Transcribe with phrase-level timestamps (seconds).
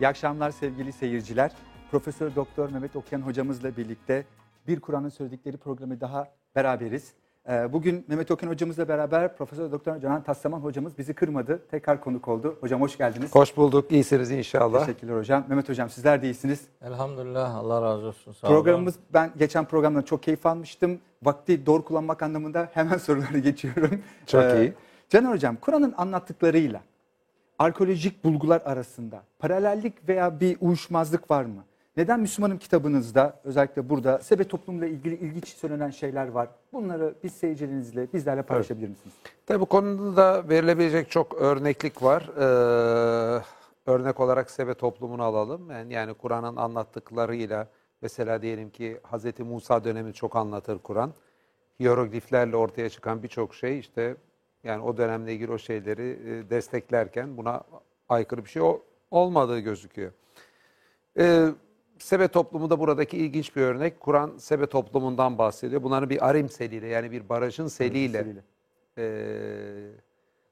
[0.00, 1.52] İyi akşamlar sevgili seyirciler.
[1.90, 4.24] Profesör Doktor Mehmet Okuyan hocamızla birlikte
[4.66, 7.12] Bir Kur'an'ın Söyledikleri programı daha beraberiz.
[7.48, 11.62] Ee, Bugün Mehmet Okuyan hocamızla beraber Profesör Doktor Canan Taslaman hocamız bizi kırmadı.
[11.70, 12.58] Tekrar konuk oldu.
[12.60, 13.34] Hocam hoş geldiniz.
[13.34, 13.92] Hoş bulduk.
[13.92, 14.86] İyisiniz inşallah.
[14.86, 15.44] Teşekkürler hocam.
[15.48, 16.68] Mehmet hocam sizler de iyisiniz.
[16.82, 18.32] Elhamdülillah Allah razı olsun.
[18.32, 18.56] Sağ olun.
[18.56, 21.00] Programımız ben geçen programdan çok keyif almıştım.
[21.22, 24.02] Vakti doğru kullanmak anlamında hemen sorulara geçiyorum.
[24.26, 24.74] Çok iyi.
[25.08, 26.80] Canan hocam Kur'an'ın anlattıklarıyla
[27.60, 31.64] arkeolojik bulgular arasında paralellik veya bir uyuşmazlık var mı?
[31.96, 36.48] Neden Müslümanım kitabınızda özellikle burada sebe toplumla ilgili ilginç söylenen şeyler var?
[36.72, 39.14] Bunları biz seyircilerinizle bizlerle paylaşabilir misiniz?
[39.46, 42.30] Tabii bu konuda da verilebilecek çok örneklik var.
[42.36, 43.42] Ee,
[43.86, 45.70] örnek olarak Sebe toplumunu alalım.
[45.70, 47.68] Yani, yani Kur'an'ın anlattıklarıyla
[48.02, 49.40] mesela diyelim ki Hz.
[49.40, 51.12] Musa dönemi çok anlatır Kur'an.
[51.80, 54.16] Hierogliflerle ortaya çıkan birçok şey işte
[54.64, 57.62] yani o dönemle ilgili o şeyleri e, desteklerken buna
[58.08, 60.12] aykırı bir şey o- olmadığı gözüküyor.
[61.18, 61.46] Ee,
[61.98, 64.00] Sebe toplumu da buradaki ilginç bir örnek.
[64.00, 65.82] Kur'an Sebe toplumundan bahsediyor.
[65.82, 68.42] Bunların bir arim seliyle yani bir barajın seliyle Seliyle.
[68.98, 69.90] e,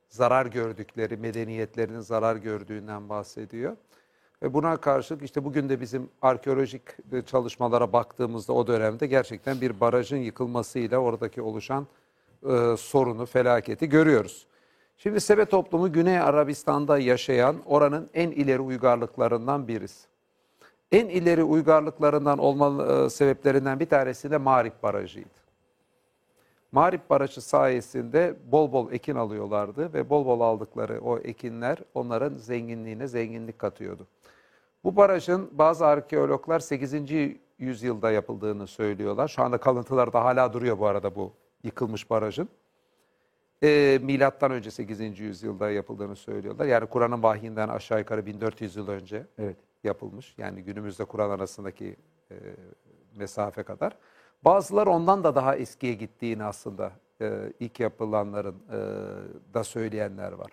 [0.08, 3.76] zarar gördükleri, medeniyetlerinin zarar gördüğünden bahsediyor.
[4.42, 6.82] Ve buna karşılık işte bugün de bizim arkeolojik
[7.26, 11.86] çalışmalara baktığımızda o dönemde gerçekten bir barajın yıkılmasıyla oradaki oluşan
[12.42, 14.46] e, sorunu, felaketi görüyoruz.
[14.96, 20.08] Şimdi Sebe toplumu Güney Arabistan'da yaşayan oranın en ileri uygarlıklarından birisi.
[20.92, 25.38] En ileri uygarlıklarından olma e, sebeplerinden bir tanesi de Marib Barajı'ydı.
[26.72, 33.06] Marib Barajı sayesinde bol bol ekin alıyorlardı ve bol bol aldıkları o ekinler onların zenginliğine
[33.06, 34.06] zenginlik katıyordu.
[34.84, 36.94] Bu barajın bazı arkeologlar 8.
[37.58, 39.28] yüzyılda yapıldığını söylüyorlar.
[39.28, 41.32] Şu anda kalıntıları da hala duruyor bu arada bu
[41.64, 42.48] yıkılmış barajın.
[43.62, 45.20] E, milattan önce 8.
[45.20, 46.66] yüzyılda yapıldığını söylüyorlar.
[46.66, 49.56] Yani Kur'an'ın vahyinden aşağı yukarı 1400 yıl önce Evet.
[49.84, 50.34] yapılmış.
[50.38, 51.96] Yani günümüzde Kur'an arasındaki
[52.30, 52.34] e,
[53.16, 53.96] mesafe kadar.
[54.44, 58.78] Bazıları ondan da daha eskiye gittiğini aslında e, ilk yapılanların e,
[59.54, 60.52] da söyleyenler var.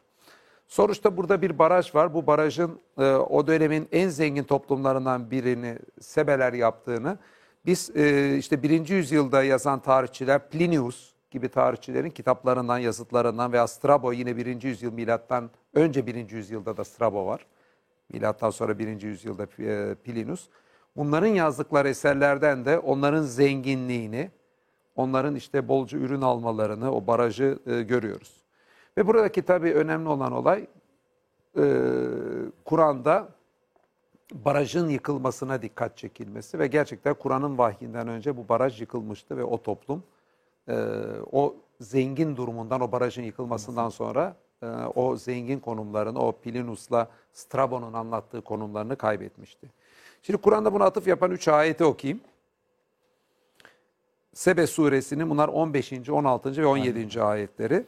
[0.67, 2.13] Sonuçta burada bir baraj var.
[2.13, 7.17] Bu barajın e, o dönemin en zengin toplumlarından birini Sebeler yaptığını
[7.65, 14.37] biz e, işte birinci yüzyılda yazan tarihçiler Plinius gibi tarihçilerin kitaplarından, yazıtlarından veya Strabo yine
[14.37, 17.45] birinci yüzyıl milattan önce birinci yüzyılda da Strabo var.
[18.13, 19.01] Milattan sonra 1.
[19.01, 20.49] yüzyılda e, Plinus.
[20.95, 24.31] Bunların yazdıkları eserlerden de onların zenginliğini,
[24.95, 28.43] onların işte bolca ürün almalarını, o barajı e, görüyoruz.
[28.97, 30.67] Ve buradaki tabii önemli olan olay
[31.57, 31.63] e,
[32.65, 33.34] Kur'an'da
[34.33, 40.03] barajın yıkılmasına dikkat çekilmesi ve gerçekten Kur'an'ın vahyinden önce bu baraj yıkılmıştı ve o toplum
[40.69, 40.75] e,
[41.31, 44.65] o zengin durumundan, o barajın yıkılmasından sonra e,
[44.95, 49.69] o zengin konumlarını, o Plinus'la Strabo'nun anlattığı konumlarını kaybetmişti.
[50.21, 52.21] Şimdi Kur'an'da buna atıf yapan 3 ayeti okuyayım.
[54.33, 56.09] Sebe suresinin bunlar 15.
[56.09, 56.57] 16.
[56.57, 57.21] ve 17.
[57.21, 57.85] ayetleri.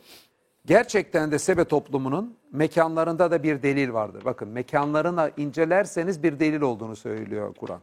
[0.67, 4.25] Gerçekten de Sebe toplumunun mekanlarında da bir delil vardır.
[4.25, 7.81] Bakın mekanlarına incelerseniz bir delil olduğunu söylüyor Kur'an.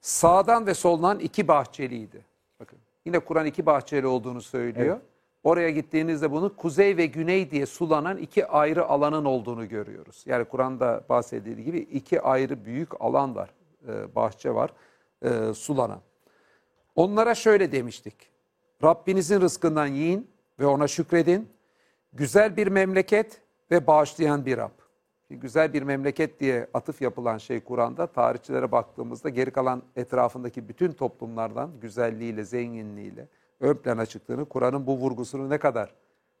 [0.00, 2.24] Sağdan ve soldan iki bahçeliydi.
[2.60, 5.00] Bakın yine Kur'an iki bahçeli olduğunu söylüyor.
[5.44, 10.24] Oraya gittiğinizde bunu kuzey ve güney diye sulanan iki ayrı alanın olduğunu görüyoruz.
[10.26, 13.50] Yani Kur'an'da bahsedildiği gibi iki ayrı büyük alan var,
[13.88, 14.70] e, bahçe var
[15.22, 16.00] e, sulanan.
[16.96, 18.14] Onlara şöyle demiştik.
[18.82, 20.30] Rabbinizin rızkından yiyin
[20.60, 21.55] ve ona şükredin.
[22.16, 23.40] Güzel bir memleket
[23.70, 24.70] ve bağışlayan bir Rab.
[25.30, 31.70] Güzel bir memleket diye atıf yapılan şey Kur'an'da tarihçilere baktığımızda geri kalan etrafındaki bütün toplumlardan
[31.80, 33.28] güzelliğiyle, zenginliğiyle
[33.60, 35.94] ön plana çıktığını, Kur'an'ın bu vurgusunu ne kadar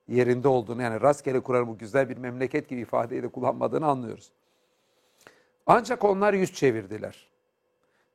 [0.08, 4.32] yerinde olduğunu yani rastgele Kur'an'ın bu güzel bir memleket gibi ifadeyi de kullanmadığını anlıyoruz.
[5.66, 7.28] Ancak onlar yüz çevirdiler.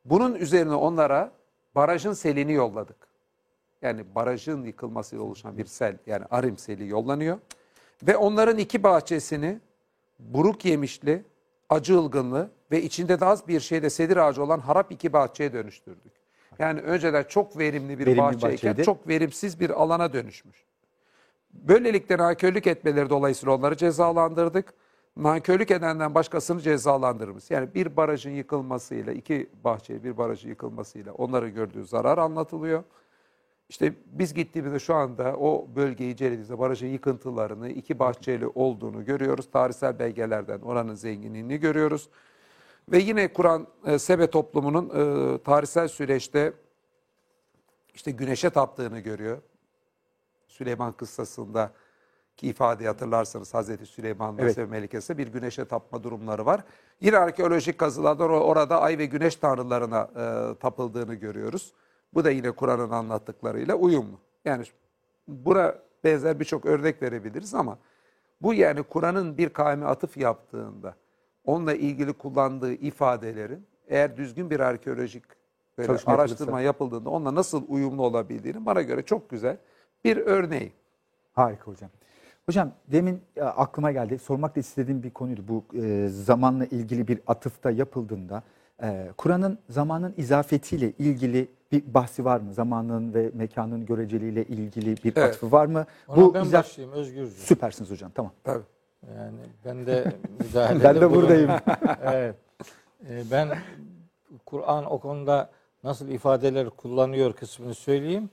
[0.06, 1.32] Bunun üzerine onlara
[1.76, 3.11] barajın selini yolladık.
[3.82, 7.38] Yani barajın yıkılmasıyla oluşan bir sel yani Arim seli yollanıyor.
[8.04, 9.60] Ve onların iki bahçesini
[10.20, 11.24] buruk yemişli,
[11.70, 16.12] acı ılgınlı ve içinde de az bir şeyde sedir ağacı olan harap iki bahçeye dönüştürdük.
[16.60, 18.84] Yani önceden çok verimli bir Verimli bahçeyken bahçeydi.
[18.84, 20.66] çok verimsiz bir alana dönüşmüş.
[21.54, 24.74] Böylelikle nankörlük etmeleri dolayısıyla onları cezalandırdık.
[25.18, 27.52] Nankörlük edenden başkasını cezalandırırız.
[27.52, 32.84] Yani bir barajın yıkılmasıyla, iki bahçe bir barajın yıkılmasıyla onların gördüğü zarar anlatılıyor.
[33.72, 39.52] İşte biz gittiğimizde şu anda o bölgeyi incelediğimizde barajın yıkıntılarını, iki bahçeli olduğunu görüyoruz.
[39.52, 42.10] Tarihsel belgelerden oranın zenginliğini görüyoruz.
[42.92, 46.54] Ve yine Kur'an e, Sebe toplumunun e, tarihsel süreçte
[47.94, 49.38] işte güneşe taptığını görüyor.
[50.48, 51.72] Süleyman kıssasında
[52.38, 54.58] ki ifadeyi hatırlarsanız Hazreti Süleyman Evet.
[54.58, 56.64] ve Melikesi bir güneşe tapma durumları var.
[57.02, 61.74] Yine arkeolojik kazılarda or- orada ay ve güneş tanrılarına e, tapıldığını görüyoruz.
[62.14, 64.20] Bu da yine Kur'an'ın anlattıklarıyla uyumlu.
[64.46, 64.64] Yani
[65.28, 67.78] buna benzer birçok örnek verebiliriz ama
[68.42, 70.96] bu yani Kur'an'ın bir kavme atıf yaptığında
[71.46, 75.24] onunla ilgili kullandığı ifadelerin eğer düzgün bir arkeolojik
[75.78, 79.58] böyle Çalışma araştırma yapıldığında onunla nasıl uyumlu olabildiğini bana göre çok güzel
[80.06, 80.72] bir örneği.
[81.34, 81.90] Harika hocam.
[82.46, 84.20] Hocam demin e, aklıma geldi.
[84.20, 85.44] Sormak da istediğim bir konuydu.
[85.48, 88.44] Bu e, zamanla ilgili bir atıfta yapıldığında
[88.84, 92.54] e, Kur'an'ın zamanın izafetiyle ilgili bir bahsi var mı?
[92.54, 95.30] Zamanın ve mekanın göreceliğiyle ilgili bir Evet.
[95.30, 95.86] atıfı var mı?
[96.08, 97.28] Ona ben izaf- başlayayım Özgürcüğüm.
[97.46, 98.12] Süpersiniz hocam.
[98.16, 98.32] Tamam.
[98.44, 98.64] Tabii.
[99.18, 101.52] Yani ben de müdahalede Ben de buradayım.
[102.04, 102.36] evet.
[103.10, 103.50] Ee, ben
[104.46, 105.50] Kur'an o konuda
[105.84, 108.30] nasıl ifadeler kullanıyor kısmını söyleyeyim.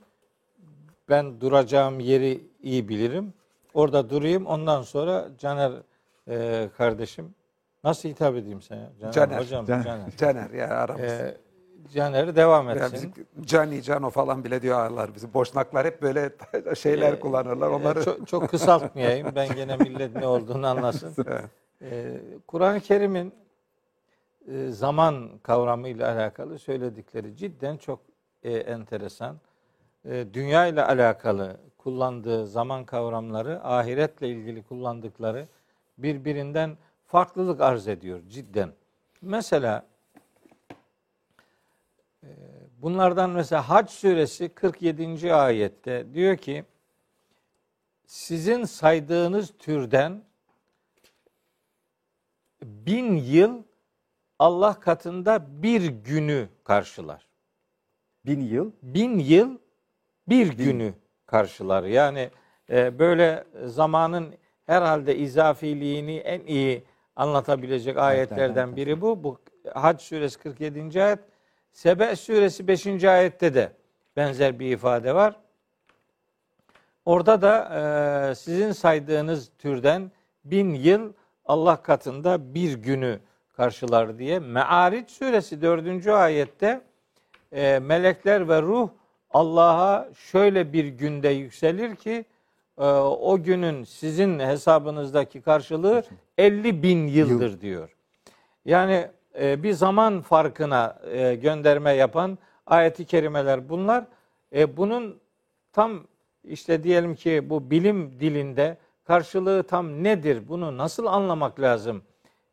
[1.08, 3.32] Ben duracağım yeri iyi bilirim.
[3.75, 4.46] Orada durayım.
[4.46, 5.73] Ondan sonra Caner
[6.29, 7.35] e, kardeşim
[7.85, 8.90] nasıl hitap edeyim sana?
[9.00, 9.38] Caner, Caner.
[9.40, 9.67] hocam.
[9.67, 9.85] Caner.
[9.85, 10.11] Caner.
[10.17, 11.02] Caner ya aramız.
[11.02, 11.37] Ee,
[11.94, 12.92] Caner devam etsin.
[12.92, 13.12] bizim
[13.46, 15.14] Cani, Cano falan bile diyorlar.
[15.14, 16.30] Bizim boşnaklar hep böyle
[16.76, 17.69] şeyler Ee, kullanırlar.
[17.69, 19.28] Onları Çok, çok kısaltmayayım.
[19.34, 21.14] Ben gene millet ne olduğunu anlasın.
[21.82, 23.34] Ee, Kur'an-ı Kerim'in
[24.52, 28.00] e, zaman kavramıyla alakalı söyledikleri cidden çok
[28.42, 29.36] e, enteresan.
[30.04, 35.48] E, dünya ile alakalı kullandığı zaman kavramları, ahiretle ilgili kullandıkları
[35.98, 36.76] birbirinden
[37.06, 38.70] farklılık arz ediyor cidden.
[39.22, 39.97] Mesela e,
[42.82, 45.34] bunlardan mesela Hac suresi 47.
[45.34, 46.64] ayette diyor ki
[48.06, 50.22] sizin saydığınız türden
[52.62, 53.62] bin yıl
[54.38, 57.26] Allah katında bir günü karşılar.
[58.26, 58.72] Bin yıl.
[58.82, 59.58] Bin yıl
[60.28, 60.94] bir günü
[61.26, 61.84] karşılar.
[61.84, 62.30] Yani
[62.70, 64.34] e, böyle zamanın
[64.66, 66.84] herhalde izafiliğini en iyi
[67.16, 69.25] anlatabilecek ayetlerden biri bu.
[69.25, 69.38] Bu
[69.75, 71.02] Hac suresi 47.
[71.02, 71.19] ayet.
[71.72, 73.04] Sebe suresi 5.
[73.04, 73.72] ayette de
[74.16, 75.36] benzer bir ifade var.
[77.04, 77.68] Orada da
[78.30, 80.10] e, sizin saydığınız türden
[80.44, 81.12] bin yıl
[81.44, 83.20] Allah katında bir günü
[83.56, 84.38] karşılar diye.
[84.38, 86.06] Me'ariç suresi 4.
[86.06, 86.80] ayette
[87.52, 88.88] e, melekler ve ruh
[89.30, 92.24] Allah'a şöyle bir günde yükselir ki
[92.78, 96.02] e, o günün sizin hesabınızdaki karşılığı
[96.38, 97.96] 50 bin yıldır diyor.
[98.64, 99.08] Yani
[99.40, 104.05] e, bir zaman farkına e, gönderme yapan ayeti kerimeler bunlar.
[104.55, 105.20] E, bunun
[105.73, 106.06] tam
[106.44, 110.49] işte diyelim ki bu bilim dilinde karşılığı tam nedir?
[110.49, 112.02] Bunu nasıl anlamak lazım?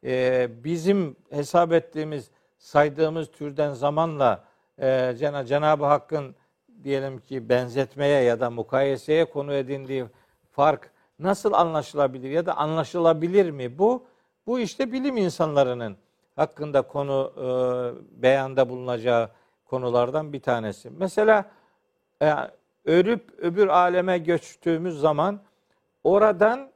[0.04, 4.44] E, bizim hesap ettiğimiz, saydığımız türden zamanla
[4.78, 4.86] e,
[5.20, 6.36] Cena- Cenab-ı Hakk'ın
[6.84, 10.06] diyelim ki benzetmeye ya da mukayeseye konu edindiği
[10.52, 13.80] fark nasıl anlaşılabilir ya da anlaşılabilir mi?
[13.80, 14.04] Bu
[14.48, 15.98] bu işte bilim insanlarının
[16.36, 17.46] hakkında konu e,
[18.22, 19.30] beyanda bulunacağı
[19.66, 20.90] konulardan bir tanesi.
[20.90, 21.46] Mesela
[22.22, 22.34] e,
[22.86, 25.40] örüp öbür aleme göçtüğümüz zaman
[26.04, 26.70] oradan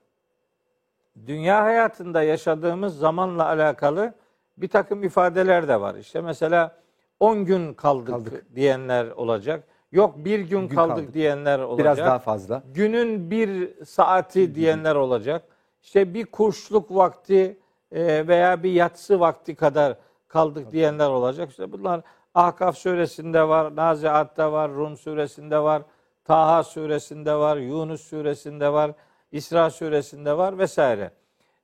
[1.28, 4.14] dünya hayatında yaşadığımız zamanla alakalı
[4.58, 5.96] bir takım ifadeler de var.
[5.96, 6.76] İşte mesela
[7.20, 8.46] 10 gün kaldık, Kaldık.
[8.56, 9.64] diyenler olacak.
[9.92, 11.14] Yok bir gün, Gün kaldık, kaldık.
[11.14, 11.80] diyenler olacak.
[11.80, 12.64] Biraz daha fazla.
[12.74, 15.44] Günün bir saati diyenler olacak.
[15.84, 17.59] İşte bir kurşluk vakti
[17.92, 21.50] veya bir yatsı vakti kadar kaldık diyenler olacak.
[21.50, 22.02] İşte bunlar
[22.36, 25.82] Ahkaf suresinde var, Naziat'ta var, Rum suresinde var,
[26.26, 28.92] Taha suresinde var, Yunus suresinde var,
[29.32, 31.12] İsra suresinde var vesaire.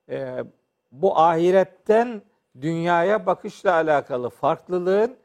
[0.08, 0.44] E,
[0.92, 2.22] bu ahiretten
[2.60, 5.16] dünyaya bakışla alakalı farklılığın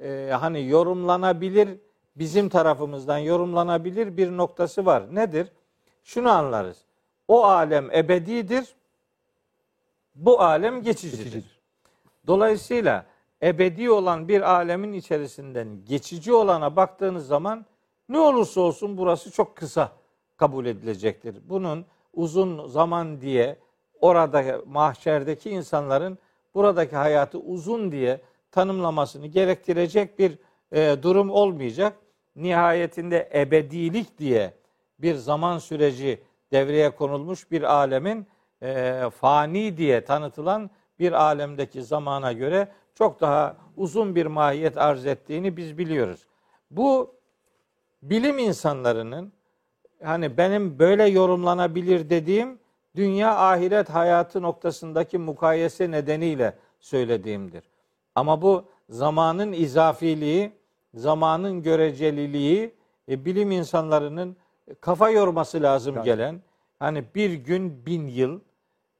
[0.00, 1.78] e, hani yorumlanabilir
[2.16, 5.14] bizim tarafımızdan yorumlanabilir bir noktası var.
[5.14, 5.52] Nedir?
[6.04, 6.84] Şunu anlarız.
[7.28, 8.74] O alem ebedidir.
[10.14, 11.24] Bu alem geçicidir.
[11.24, 11.60] Geçicidir.
[12.26, 13.06] Dolayısıyla
[13.42, 17.66] ebedi olan bir alemin içerisinden geçici olana baktığınız zaman
[18.08, 19.92] ne olursa olsun burası çok kısa
[20.36, 21.36] kabul edilecektir.
[21.48, 23.56] Bunun uzun zaman diye
[24.00, 26.18] orada mahşerdeki insanların
[26.54, 30.38] buradaki hayatı uzun diye tanımlamasını gerektirecek bir
[30.72, 31.96] e, durum olmayacak.
[32.36, 34.54] Nihayetinde ebedilik diye
[34.98, 38.26] bir zaman süreci devreye konulmuş bir alemin
[38.62, 45.56] e, fani diye tanıtılan bir alemdeki zamana göre çok daha uzun bir mahiyet arz ettiğini
[45.56, 46.26] biz biliyoruz.
[46.70, 47.14] Bu
[48.02, 49.32] bilim insanlarının
[50.02, 52.58] hani benim böyle yorumlanabilir dediğim
[52.96, 57.64] dünya ahiret hayatı noktasındaki mukayese nedeniyle söylediğimdir.
[58.14, 60.52] Ama bu zamanın izafiliği,
[60.94, 62.74] zamanın göreceliliği
[63.08, 64.36] e, bilim insanlarının
[64.80, 66.40] kafa yorması lazım gelen
[66.80, 68.40] Hani bir gün bin yıl.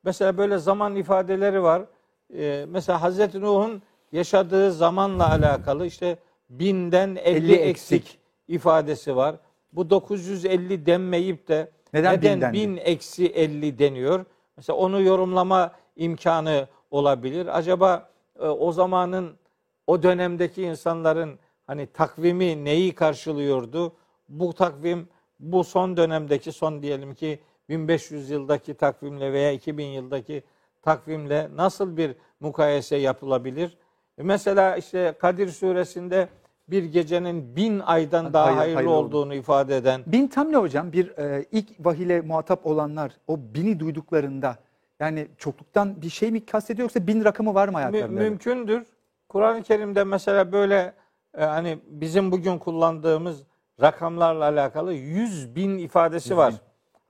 [0.05, 1.83] Mesela böyle zaman ifadeleri var.
[2.35, 6.17] Ee, mesela Hazreti Nuh'un yaşadığı zamanla alakalı işte
[6.51, 8.03] binden 50, 50 eksik.
[8.03, 8.19] eksik.
[8.49, 9.37] ifadesi var.
[9.73, 12.59] Bu 950 denmeyip de Neden neden, bin dendi?
[12.59, 14.25] bin eksi 50 deniyor?
[14.57, 17.59] Mesela onu yorumlama imkanı olabilir.
[17.59, 18.09] Acaba
[18.41, 19.37] e, o zamanın
[19.87, 23.93] o dönemdeki insanların hani takvimi neyi karşılıyordu?
[24.29, 25.09] Bu takvim
[25.41, 27.39] bu son dönemdeki son diyelim ki
[27.81, 30.43] 1500 yıldaki takvimle veya 2000 yıldaki
[30.83, 33.79] takvimle nasıl bir mukayese yapılabilir?
[34.19, 36.29] E, Mesela işte Kadir suresinde
[36.69, 39.07] bir gecenin bin aydan daha Hayır- hayırlı, hayırlı olduğunu.
[39.19, 40.93] olduğunu ifade eden Bin tam ne hocam?
[40.93, 44.57] Bir e, ilk vahiyle muhatap olanlar o bini duyduklarında
[45.01, 48.21] yani çokluktan bir şey mi kastediyor yoksa bin rakamı var mı Mü- hayatlarında?
[48.21, 48.87] mümkündür.
[49.29, 50.93] Kur'an-ı Kerim'de mesela böyle
[51.39, 53.43] e, hani bizim bugün kullandığımız
[53.81, 56.55] rakamlarla alakalı 100 bin ifadesi var.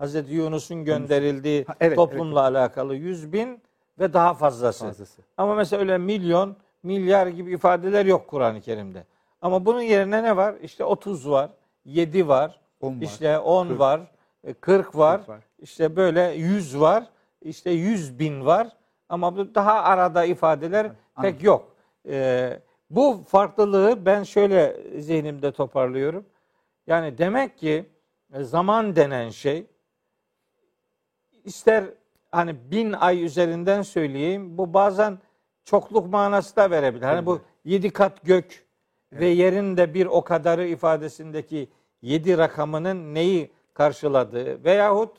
[0.00, 3.62] Hazreti Yunus'un gönderildiği Ha, evet, toplumla alakalı 100 bin
[3.98, 4.86] ve daha fazlası.
[4.86, 5.22] Fazlası.
[5.36, 9.04] Ama mesela öyle milyon, milyar gibi ifadeler yok Kur'an-ı Kerim'de.
[9.42, 10.54] Ama bunun yerine ne var?
[10.62, 11.50] İşte 30 var,
[11.84, 13.02] 7 var, 10 var.
[13.02, 13.78] işte 10 40.
[13.78, 14.00] var,
[14.44, 15.40] e, 40 var, 40 var.
[15.58, 17.04] işte böyle 100 var,
[17.42, 18.68] işte 100 bin var.
[19.08, 20.90] Ama bu daha arada ifadeler
[21.22, 21.76] pek yok.
[22.08, 26.24] Ee, bu farklılığı ben şöyle zihnimde toparlıyorum.
[26.86, 27.86] Yani demek ki
[28.32, 29.66] e, zaman denen şey
[31.44, 31.84] ister
[32.32, 35.18] hani bin ay üzerinden söyleyeyim bu bazen
[35.64, 37.02] çokluk manası da verebilir.
[37.02, 38.64] Hani bu yedi kat gök
[39.12, 41.68] ve yerin de bir o kadarı ifadesindeki
[42.02, 45.16] yedi rakamının neyi karşıladığı veyahut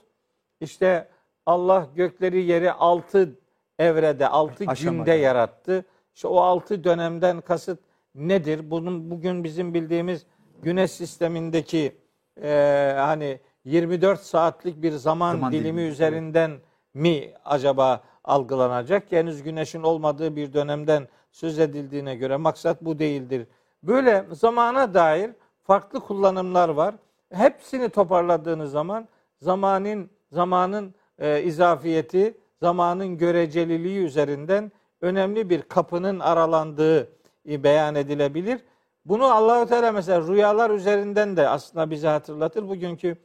[0.59, 1.07] işte
[1.45, 3.39] Allah gökleri yeri altı
[3.79, 4.97] evrede, altı Aşamada.
[4.97, 5.85] günde yarattı.
[6.15, 7.79] İşte o altı dönemden kasıt
[8.15, 8.71] nedir?
[8.71, 10.25] Bunun bugün bizim bildiğimiz
[10.61, 11.95] güneş sistemindeki
[12.43, 16.51] e, hani 24 saatlik bir zaman, Zaman dilimi dilimi, üzerinden
[16.93, 19.11] mi acaba algılanacak?
[19.11, 23.47] Henüz güneşin olmadığı bir dönemden söz edildiğine göre maksat bu değildir.
[23.83, 25.31] Böyle zamana dair
[25.63, 26.95] farklı kullanımlar var.
[27.33, 37.09] Hepsini toparladığınız zaman zamanın zamanın e, izafiyeti, zamanın göreceliliği üzerinden önemli bir kapının aralandığı
[37.49, 38.61] e, beyan edilebilir.
[39.05, 42.69] Bunu Allahu Teala mesela rüyalar üzerinden de aslında bize hatırlatır.
[42.69, 43.17] Bugünkü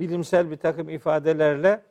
[0.00, 1.82] bilimsel bir takım ifadelerle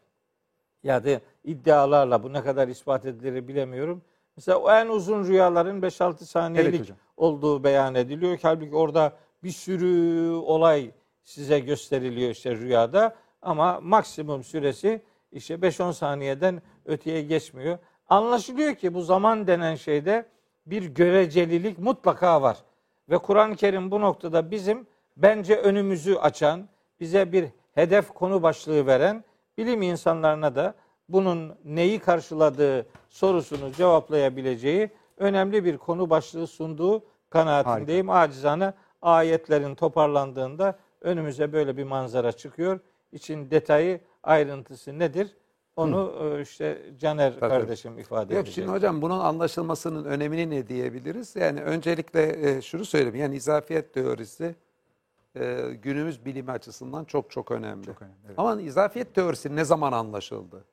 [0.83, 4.01] ya da iddialarla bu ne kadar ispat edilir bilemiyorum.
[4.37, 6.97] Mesela o en uzun rüyaların 5-6 saniyelik Evet hocam.
[7.17, 8.39] olduğu beyan ediliyor.
[8.41, 10.91] Halbuki orada bir sürü olay
[11.23, 17.77] size gösteriliyor işte rüyada ama maksimum süresi işte 5-10 saniyeden öteye geçmiyor.
[18.09, 20.25] Anlaşılıyor ki bu zaman denen şeyde
[20.65, 22.57] bir görecelilik mutlaka var.
[23.09, 29.23] Ve Kur'an-ı Kerim bu noktada bizim bence önümüzü açan, bize bir hedef konu başlığı veren
[29.57, 30.73] bilim insanlarına da
[31.09, 38.09] bunun neyi karşıladığı sorusunu cevaplayabileceği önemli bir konu başlığı sunduğu kanaatindeyim.
[38.09, 42.79] Acizane ayetlerin toparlandığında önümüze böyle bir manzara çıkıyor.
[43.11, 45.35] İçin detayı, ayrıntısı nedir?
[45.75, 47.49] Onu e, işte Caner Tabii.
[47.49, 48.55] kardeşim ifade Yok edecek.
[48.55, 51.35] şimdi hocam bunun anlaşılmasının önemini ne diyebiliriz?
[51.35, 53.15] Yani öncelikle e, şunu söyleyeyim.
[53.15, 54.55] Yani izafiyet teorisi
[55.35, 57.85] e, günümüz bilimi açısından çok çok önemli.
[57.85, 58.39] Çok önemli, evet.
[58.39, 60.65] Ama izafiyet teorisi ne zaman anlaşıldı?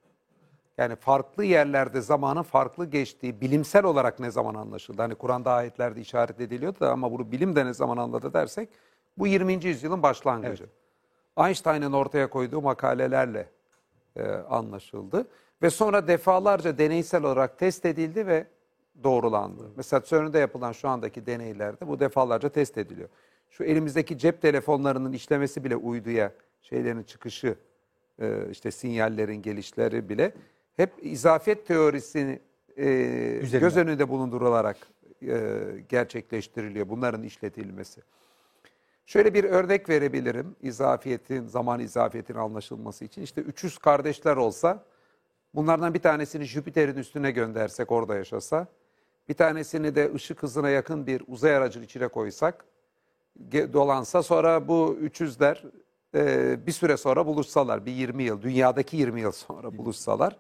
[0.79, 5.03] Yani farklı yerlerde zamanın farklı geçtiği bilimsel olarak ne zaman anlaşıldı?
[5.03, 8.69] Hani Kur'an'da ayetlerde işaret ediliyordu da ama bunu bilim de ne zaman anladı dersek
[9.19, 9.65] bu 20.
[9.65, 10.67] yüzyılın başlangıcı.
[11.39, 13.49] Einstein'ın ortaya koyduğu makalelerle
[14.17, 15.27] e, anlaşıldı.
[15.63, 18.47] Ve sonra defalarca deneysel olarak test edildi ve
[19.03, 19.63] doğrulandı.
[19.77, 23.09] Mesela CERN'de yapılan şu andaki deneylerde bu defalarca test ediliyor.
[23.51, 27.57] Şu elimizdeki cep telefonlarının işlemesi bile uyduya, şeylerin çıkışı,
[28.21, 30.33] e, işte sinyallerin gelişleri bile
[30.77, 32.41] hep izafiyet teorisini
[32.77, 34.77] e, göz önünde bulundurularak
[35.23, 35.51] e,
[35.89, 38.01] gerçekleştiriliyor bunların işletilmesi.
[39.07, 43.23] Şöyle bir örnek verebilirim izafiyetin, zaman izafiyetinin anlaşılması için.
[43.23, 44.85] İşte 300 kardeşler olsa
[45.55, 48.67] bunlardan bir tanesini Jüpiter'in üstüne göndersek orada yaşasa,
[49.29, 52.65] bir tanesini de ışık hızına yakın bir uzay aracının içine koysak,
[53.53, 55.57] dolansa sonra bu 300'ler
[56.15, 60.37] e, bir süre sonra buluşsalar, bir 20 yıl, dünyadaki 20 yıl sonra buluşsalar,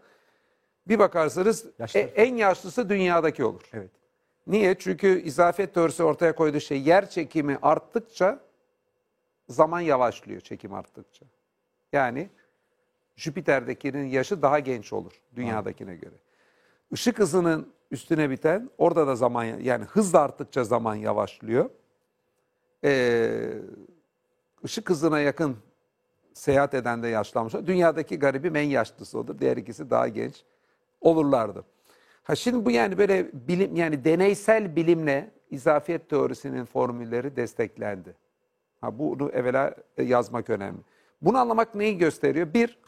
[0.88, 2.00] bir bakarsanız Yaşlı.
[2.00, 3.62] e- en yaşlısı dünyadaki olur.
[3.72, 3.90] Evet.
[4.46, 4.74] Niye?
[4.78, 8.40] Çünkü izafiyet teorisi ortaya koyduğu şey yer çekimi arttıkça
[9.48, 11.26] zaman yavaşlıyor çekim arttıkça.
[11.92, 12.28] Yani
[13.16, 16.14] Jüpiter'dekinin yaşı daha genç olur dünyadakine göre.
[16.92, 21.70] Işık hızının üstüne biten orada da zaman yani hız da arttıkça zaman yavaşlıyor.
[22.84, 23.52] Ee,
[24.64, 25.56] ışık hızına yakın
[26.34, 27.66] seyahat eden de yaşlanmış olur.
[27.66, 29.38] Dünyadaki garibim en yaşlısı olur.
[29.38, 30.44] Diğer ikisi daha genç
[31.00, 31.64] olurlardı.
[32.22, 38.14] Ha şimdi bu yani böyle bilim yani deneysel bilimle izafiyet teorisinin formülleri desteklendi.
[38.80, 40.78] Ha bunu evvela e, yazmak önemli.
[41.22, 42.54] Bunu anlamak neyi gösteriyor?
[42.54, 42.78] Bir,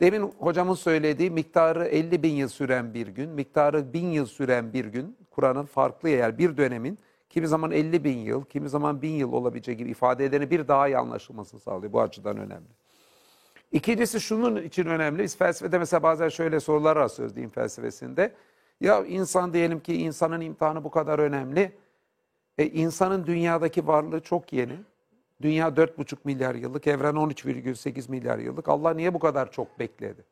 [0.00, 4.84] demin hocamın söylediği miktarı 50 bin yıl süren bir gün, miktarı bin yıl süren bir
[4.84, 6.98] gün, Kur'an'ın farklı yer bir dönemin
[7.30, 10.88] kimi zaman 50 bin yıl, kimi zaman bin yıl olabileceği gibi ifade edeni bir daha
[10.88, 11.92] iyi anlaşılmasını sağlıyor.
[11.92, 12.68] Bu açıdan önemli.
[13.72, 15.22] İkincisi şunun için önemli.
[15.22, 18.34] Biz felsefede mesela bazen şöyle sorular rastlıyoruz din felsefesinde.
[18.80, 21.72] Ya insan diyelim ki insanın imtihanı bu kadar önemli.
[22.58, 24.76] E, insanın dünyadaki varlığı çok yeni.
[25.42, 28.68] Dünya 4,5 milyar yıllık, evren 13,8 milyar yıllık.
[28.68, 30.24] Allah niye bu kadar çok bekledi?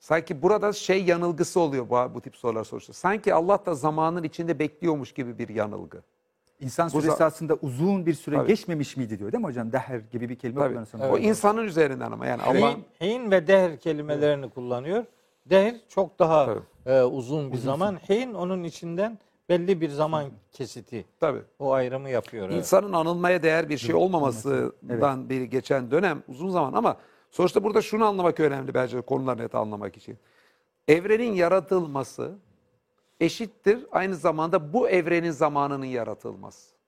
[0.00, 2.92] Sanki burada şey yanılgısı oluyor bu, bu tip sorular soruşta.
[2.92, 6.02] Sanki Allah da zamanın içinde bekliyormuş gibi bir yanılgı.
[6.60, 8.46] İnsan Bu süresi aslında uzun bir süre Tabii.
[8.48, 9.72] geçmemiş miydi diyor değil mi hocam?
[9.72, 10.72] Deher gibi bir kelime Tabii.
[10.72, 11.00] kullanırsam.
[11.00, 15.04] O insanın üzerinden ama yani Allah Hin, hin ve dehr kelimelerini kullanıyor.
[15.46, 16.60] Dehr çok daha Tabii.
[16.86, 17.96] e, uzun bir zaman.
[18.08, 21.04] Hin onun içinden belli bir zaman kesiti.
[21.20, 21.42] tabii.
[21.58, 22.46] O ayrımı yapıyor.
[22.46, 22.58] evet.
[22.58, 26.96] İnsanın anılmaya değer bir şey olmamasından beri geçen dönem uzun zaman ama
[27.30, 30.18] sonuçta burada şunu anlamak önemli bence konuları net anlamak için.
[30.88, 32.34] Evrenin yaratılması
[33.20, 36.78] eşittir aynı zamanda bu evrenin zamanının yaratılması.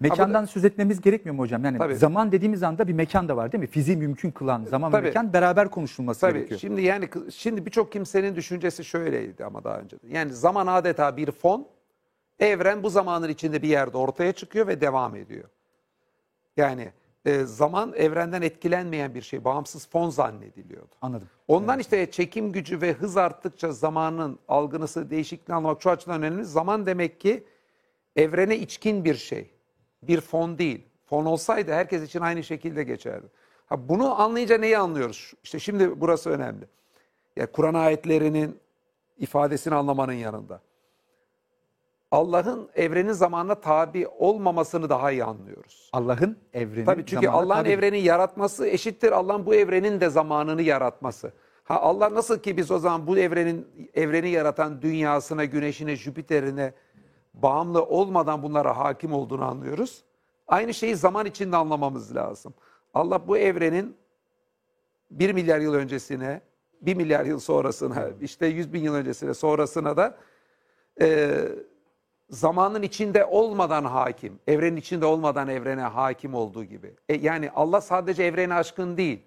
[0.00, 1.64] Mekandan söz etmemiz gerekmiyor mu hocam?
[1.64, 1.94] Yani Tabii.
[1.94, 3.66] zaman dediğimiz anda bir mekan da var değil mi?
[3.66, 5.06] Fiziği mümkün kılan zaman ve Tabii.
[5.06, 6.60] mekan beraber konuşulması Tabii gerekiyor.
[6.60, 9.96] şimdi yani şimdi birçok kimsenin düşüncesi şöyleydi ama daha önce.
[10.08, 11.66] Yani zaman adeta bir fon.
[12.38, 15.44] Evren bu zamanın içinde bir yerde ortaya çıkıyor ve devam ediyor.
[16.56, 16.92] Yani
[17.24, 20.94] e, zaman evrenden etkilenmeyen bir şey, bağımsız fon zannediliyordu.
[21.02, 21.28] Anladım.
[21.48, 26.44] Ondan işte çekim gücü ve hız arttıkça zamanın algınısı değişikliğini anlamak şu açıdan önemli.
[26.44, 27.44] Zaman demek ki
[28.16, 29.50] evrene içkin bir şey.
[30.02, 30.82] Bir fon değil.
[31.06, 33.26] Fon olsaydı herkes için aynı şekilde geçerdi.
[33.66, 35.32] Ha, bunu anlayınca neyi anlıyoruz?
[35.42, 36.64] İşte şimdi burası önemli.
[37.36, 38.60] Ya Kur'an ayetlerinin
[39.18, 40.60] ifadesini anlamanın yanında.
[42.10, 45.90] Allah'ın evrenin zamanına tabi olmamasını daha iyi anlıyoruz.
[45.92, 46.84] Allah'ın evreni.
[46.84, 47.70] Tabii çünkü Allah'ın tabi.
[47.70, 51.32] evreni yaratması eşittir Allah'ın bu evrenin de zamanını yaratması.
[51.64, 56.72] Ha Allah nasıl ki biz o zaman bu evrenin evreni yaratan dünyasına, güneşine, Jüpiter'ine
[57.34, 60.04] bağımlı olmadan bunlara hakim olduğunu anlıyoruz.
[60.48, 62.54] Aynı şeyi zaman içinde anlamamız lazım.
[62.94, 63.96] Allah bu evrenin
[65.10, 66.40] 1 milyar yıl öncesine,
[66.80, 70.16] 1 milyar yıl sonrasına, işte 100 bin yıl öncesine, sonrasına da
[71.00, 71.38] e,
[72.30, 76.94] zamanın içinde olmadan hakim, evrenin içinde olmadan evrene hakim olduğu gibi.
[77.08, 79.18] E, yani Allah sadece evreni aşkın değil,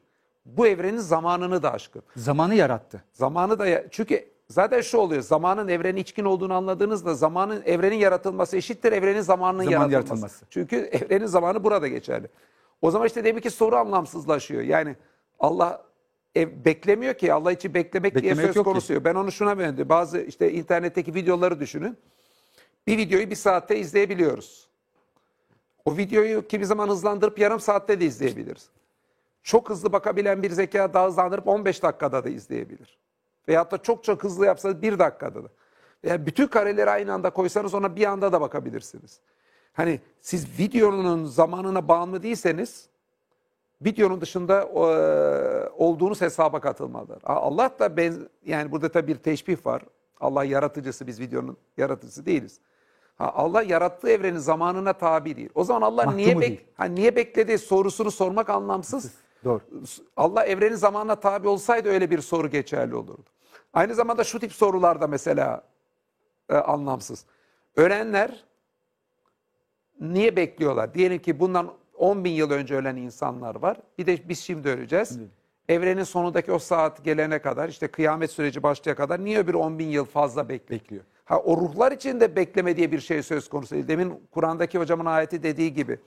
[0.45, 2.03] bu evrenin zamanını da aşkın.
[2.15, 3.03] Zamanı yarattı.
[3.11, 5.21] Zamanı da ya- çünkü zaten şu oluyor.
[5.21, 9.93] Zamanın evrenin içkin olduğunu anladığınızda zamanın evrenin yaratılması eşittir evrenin zamanının Zaman yaratılması.
[10.21, 10.45] yaratılması.
[10.49, 12.27] Çünkü evrenin zamanı burada geçerli.
[12.81, 14.61] O zaman işte demek ki soru anlamsızlaşıyor.
[14.61, 14.95] Yani
[15.39, 15.81] Allah
[16.35, 18.71] ev, beklemiyor ki Allah için beklemek diye Beklemek söz yok ki.
[18.71, 19.05] konusu.
[19.05, 19.89] Ben onu şuna benziyor.
[19.89, 21.97] Bazı işte internetteki videoları düşünün.
[22.87, 24.67] Bir videoyu bir saatte izleyebiliyoruz.
[25.85, 28.69] O videoyu kimi zaman hızlandırıp yarım saatte de izleyebiliriz.
[29.43, 32.97] Çok hızlı bakabilen bir zeka daha hızlandırıp 15 dakikada da izleyebilir.
[33.47, 35.47] Veyahut da çok çok hızlı yapsanız bir dakikada da.
[36.03, 39.19] Veya bütün kareleri aynı anda koysanız ona bir anda da bakabilirsiniz.
[39.73, 42.89] Hani siz videonun zamanına bağımlı değilseniz
[43.81, 47.19] videonun dışında e, olduğunuz hesaba katılmalıdır.
[47.23, 49.81] Allah da ben yani burada tabii bir teşbih var.
[50.19, 52.59] Allah yaratıcısı biz videonun yaratıcısı değiliz.
[53.17, 55.49] Ha, Allah yarattığı evrenin zamanına tabi değil.
[55.55, 59.11] O zaman Allah Mahkumu niye bek ha, niye bekledi sorusunu sormak anlamsız.
[59.43, 59.61] Doğru.
[60.17, 63.25] Allah evrenin zamanına tabi olsaydı öyle bir soru geçerli olurdu.
[63.73, 65.63] Aynı zamanda şu tip sorular da mesela
[66.49, 67.25] e, anlamsız.
[67.75, 68.43] Ölenler
[69.99, 70.93] niye bekliyorlar?
[70.93, 73.77] Diyelim ki bundan 10 bin yıl önce ölen insanlar var.
[73.97, 75.19] Bir de biz şimdi öleceğiz.
[75.69, 79.87] Evrenin sonundaki o saat gelene kadar işte kıyamet süreci başlayana kadar niye öbür 10 bin
[79.87, 80.81] yıl fazla bekliyor?
[80.81, 81.03] Bekliyor.
[81.25, 83.87] Ha, o ruhlar için de bekleme diye bir şey söz konusu değil.
[83.87, 85.99] Demin Kur'an'daki hocamın ayeti dediği gibi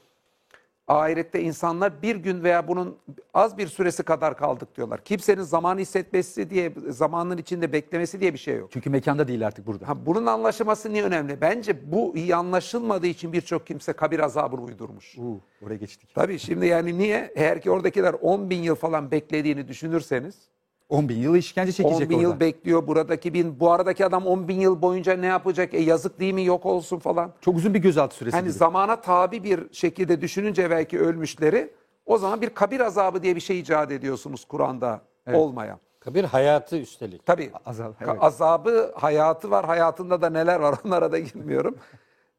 [0.89, 2.97] ahirette insanlar bir gün veya bunun
[3.35, 5.05] az bir süresi kadar kaldık diyorlar.
[5.05, 8.71] Kimsenin zaman hissetmesi diye, zamanın içinde beklemesi diye bir şey yok.
[8.73, 9.89] Çünkü mekanda değil artık burada.
[9.89, 11.41] Ha, bunun anlaşılması niye önemli?
[11.41, 15.19] Bence bu iyi anlaşılmadığı için birçok kimse kabir azabını uydurmuş.
[15.19, 16.15] Uu, oraya geçtik.
[16.15, 17.33] Tabii şimdi yani niye?
[17.37, 20.35] Eğer ki oradakiler 10 bin yıl falan beklediğini düşünürseniz
[20.89, 22.29] 10 bin yıl işkence 10 çekecek bin orada.
[22.29, 23.61] yıl bekliyor buradaki bin.
[23.61, 25.75] Bu aradaki adam 10 bin yıl boyunca ne yapacak?
[25.75, 27.33] E yazık değil mi yok olsun falan.
[27.41, 28.37] Çok uzun bir gözaltı süresi.
[28.37, 28.53] Hani gibi.
[28.53, 31.73] zamana tabi bir şekilde düşününce belki ölmüşleri
[32.07, 35.01] o zaman bir kabir azabı diye bir şey icat ediyorsunuz Kur'an'da
[35.33, 35.79] olmayan.
[36.01, 37.27] Kabir hayatı üstelik.
[37.27, 38.15] Tabii Azab, evet.
[38.21, 41.77] azabı hayatı var hayatında da neler var onlara da girmiyorum.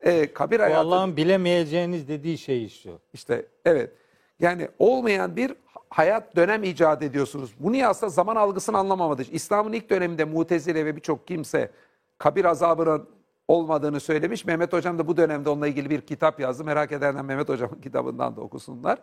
[0.02, 3.00] E, kabir hayatı Allah'ın bilemeyeceğiniz dediği şey istiyor.
[3.14, 3.92] işte evet
[4.40, 5.54] yani olmayan bir
[5.90, 7.56] hayat dönem icat ediyorsunuz.
[7.60, 9.28] Bu niye aslında zaman algısını anlamamadır.
[9.32, 11.72] İslam'ın ilk döneminde Mutezile ve birçok kimse
[12.18, 13.10] kabir azabının
[13.48, 14.46] olmadığını söylemiş.
[14.46, 16.64] Mehmet Hocam da bu dönemde onunla ilgili bir kitap yazdı.
[16.64, 19.00] Merak edenler Mehmet Hocam'ın kitabından da okusunlar.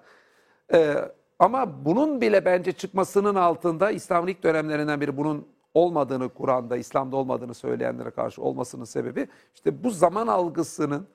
[0.73, 0.97] Ee,
[1.39, 7.55] ama bunun bile bence çıkmasının altında İslam'ın ilk dönemlerinden biri bunun olmadığını Kur'an'da, İslam'da olmadığını
[7.55, 11.07] söyleyenlere karşı olmasının sebebi işte bu zaman algısının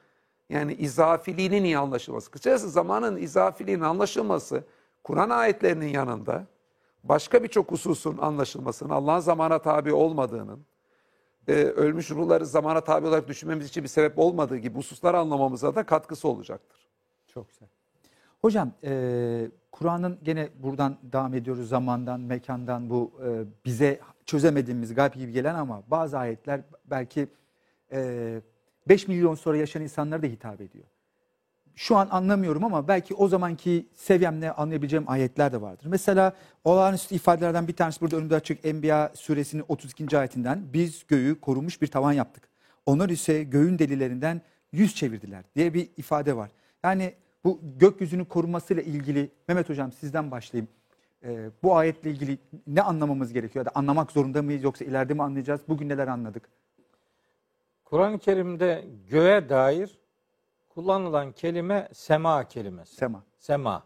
[0.50, 2.32] yani izafiliğinin iyi anlaşılması.
[2.32, 4.64] Kısacası zamanın izafiliğinin anlaşılması
[5.10, 6.46] Kur'an ayetlerinin yanında
[7.04, 10.66] başka birçok hususun anlaşılmasının, Allah'ın zamana tabi olmadığının,
[11.48, 15.86] e, ölmüş ruhları zamana tabi olarak düşünmemiz için bir sebep olmadığı gibi hususları anlamamıza da
[15.86, 16.88] katkısı olacaktır.
[17.28, 17.70] Çok güzel.
[18.42, 25.32] Hocam e, Kur'an'ın gene buradan devam ediyoruz zamandan, mekandan bu e, bize çözemediğimiz gayb gibi
[25.32, 27.28] gelen ama bazı ayetler belki
[27.92, 28.42] e,
[28.90, 30.86] 5 milyon sonra yaşayan insanlara da hitap ediyor.
[31.80, 35.86] Şu an anlamıyorum ama belki o zamanki seviyemle anlayabileceğim ayetler de vardır.
[35.86, 40.18] Mesela olağanüstü ifadelerden bir tanesi burada önümde açık Enbiya suresinin 32.
[40.18, 42.44] ayetinden biz göğü korunmuş bir tavan yaptık.
[42.86, 46.52] Onlar ise göğün delilerinden yüz çevirdiler diye bir ifade var.
[46.84, 47.14] Yani
[47.44, 50.68] bu gökyüzünün korunmasıyla ilgili Mehmet Hocam sizden başlayayım.
[51.24, 52.38] Ee, bu ayetle ilgili
[52.68, 55.62] ne anlamamız gerekiyor ya anlamak zorunda mıyız yoksa ileride mi anlayacağız?
[55.68, 56.50] Bugün neler anladık?
[57.86, 60.00] Kur'an-ı Kerim'de göğe dair
[60.80, 62.96] kullanılan kelime sema kelimesi.
[62.96, 63.24] Sema.
[63.40, 63.84] Sema.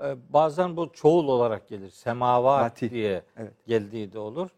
[0.00, 1.90] Ee, bazen bu çoğul olarak gelir.
[1.90, 2.90] Semavat Vati.
[2.90, 3.52] diye Evet.
[3.66, 4.50] geldiği de olur.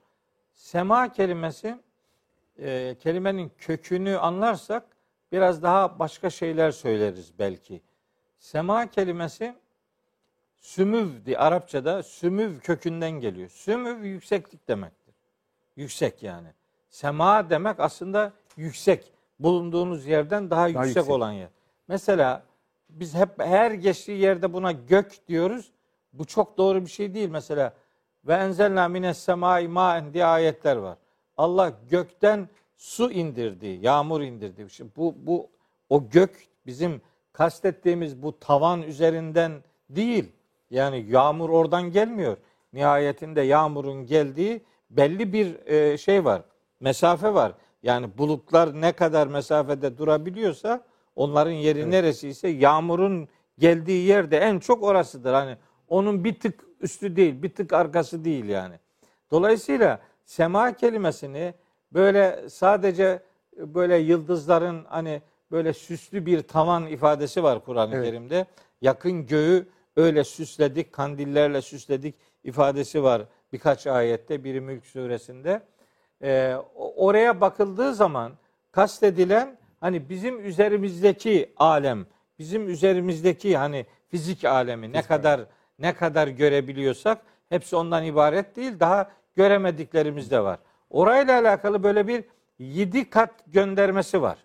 [0.55, 1.79] Sema kelimesi
[2.59, 4.85] e, kelimenin kökünü anlarsak
[5.33, 7.81] biraz daha başka şeyler söyleriz belki.
[8.39, 9.55] Sema kelimesi
[10.57, 13.49] sümüv diye Arapçada sümüv kökünden geliyor.
[13.49, 15.15] Sümüv yükseklik demektir.
[15.77, 16.49] Yüksek yani.
[16.91, 19.13] Sema demek aslında yüksek.
[19.39, 21.11] Bulunduğunuz yerden daha yüksek, yüksek.
[21.11, 21.54] olan yer.
[21.89, 22.43] Mesela
[22.89, 25.73] biz hep her geçtiği yerde buna gök diyoruz.
[26.13, 27.29] Bu çok doğru bir şey değil.
[27.29, 27.73] Mesela
[28.27, 30.99] ve enzelna mines semai maen diye ayetler var.
[31.37, 34.67] Allah gökten su indirdi, yağmur indirdi.
[34.71, 35.51] Şimdi bu bu
[35.89, 37.01] o gök bizim
[37.33, 39.53] kastettiğimiz bu tavan üzerinden
[39.91, 40.33] değil.
[40.71, 42.37] Yani yağmur oradan gelmiyor.
[42.73, 46.43] Nihayetinde yağmurun geldiği belli bir e, şey var.
[46.81, 47.53] Mesafe var.
[47.83, 50.85] Yani bulutlar ne kadar mesafede durabiliyorsa
[51.17, 55.33] onların yeri neresi ise yağmurun geldiği yerde en çok orasıdır.
[55.33, 55.57] Hani
[55.89, 58.75] onun bir tık üstü değil, bir tık arkası değil yani.
[59.31, 61.55] Dolayısıyla sema kelimesini
[61.93, 63.23] böyle sadece
[63.57, 68.05] böyle yıldızların hani böyle süslü bir tavan ifadesi var Kur'an-ı Evet.
[68.07, 68.47] Kerim'de.
[68.81, 73.23] Yakın göğü öyle süsledik, kandillerle süsledik ifadesi var
[73.53, 74.45] birkaç ayette.
[74.45, 75.63] Biri Mülk suresinde.
[76.23, 78.33] Ee, oraya bakıldığı zaman
[78.73, 82.07] kastedilen hani bizim üzerimizdeki alem,
[82.39, 85.41] bizim üzerimizdeki hani fizik alemi ne kadar
[85.79, 87.19] ne kadar görebiliyorsak
[87.49, 88.81] hepsi ondan ibaret değil.
[88.81, 90.59] Daha göremediklerimiz de var.
[90.91, 92.25] Orayla alakalı böyle bir
[92.59, 94.39] yedi kat göndermesi var.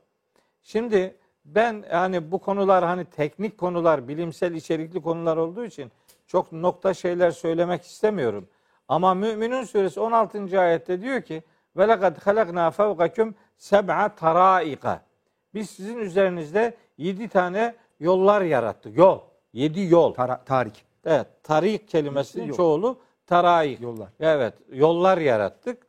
[0.63, 5.91] Şimdi ben hani bu konular hani teknik konular, bilimsel içerikli konular olduğu için
[6.27, 8.47] çok nokta şeyler söylemek istemiyorum.
[8.87, 10.59] Ama Müminun suresi 16.
[10.59, 11.43] ayette diyor ki
[11.77, 15.08] ve lekad halakna fevkakum seb'a taraika.
[15.53, 18.97] Biz sizin üzerinizde yedi tane yollar yarattık.
[18.97, 19.19] Yol.
[19.53, 20.13] Yedi yol.
[20.13, 20.85] Tara- tarik.
[21.05, 22.55] Evet, tarik kelimesinin Yol.
[22.55, 23.81] çoğulu taraik.
[23.81, 24.09] Yollar.
[24.19, 25.87] Evet, yollar yarattık.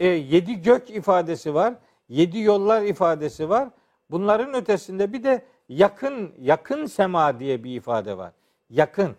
[0.00, 1.74] E, yedi gök ifadesi var.
[2.08, 3.68] Yedi yollar ifadesi var.
[4.10, 8.32] Bunların ötesinde bir de yakın, yakın sema diye bir ifade var.
[8.70, 9.16] Yakın.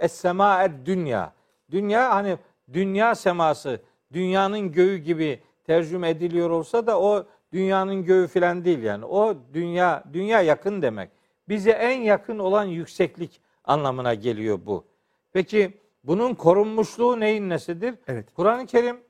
[0.00, 1.32] Es-sema dünya.
[1.70, 2.38] Dünya hani
[2.72, 3.80] dünya seması,
[4.12, 9.04] dünyanın göğü gibi tercüme ediliyor olsa da o dünyanın göğü filan değil yani.
[9.04, 11.10] O dünya, dünya yakın demek.
[11.48, 14.84] Bize en yakın olan yükseklik anlamına geliyor bu.
[15.32, 17.94] Peki bunun korunmuşluğu neyin nesidir?
[18.08, 18.34] Evet.
[18.34, 19.00] Kur'an-ı Kerim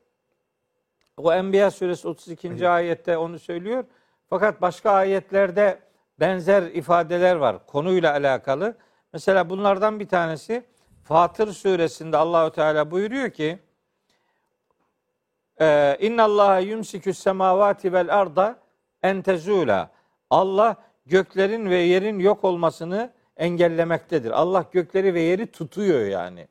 [1.17, 2.69] o Enbiya suresi 32.
[2.69, 3.83] ayette onu söylüyor.
[4.29, 5.79] Fakat başka ayetlerde
[6.19, 8.77] benzer ifadeler var konuyla alakalı.
[9.13, 10.65] Mesela bunlardan bir tanesi
[11.03, 13.59] Fatır suresinde Allahü Teala buyuruyor ki
[15.99, 18.59] İnna Allaha yumsikü semavati vel arda
[19.03, 19.23] en.
[20.29, 24.31] Allah göklerin ve yerin yok olmasını engellemektedir.
[24.31, 26.47] Allah gökleri ve yeri tutuyor yani.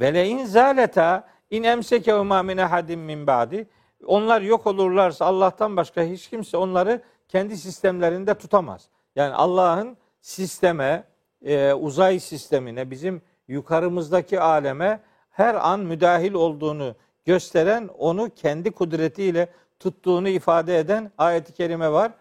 [0.00, 3.68] Ve le in zaleta in emsekehuma min ahadin min ba'di.
[4.06, 8.88] Onlar yok olurlarsa Allah'tan başka hiç kimse onları kendi sistemlerinde tutamaz.
[9.16, 11.04] Yani Allah'ın sisteme,
[11.44, 16.94] e, uzay sistemine, bizim yukarımızdaki aleme her an müdahil olduğunu
[17.24, 22.12] gösteren, onu kendi kudretiyle tuttuğunu ifade eden ayet-i kerime var.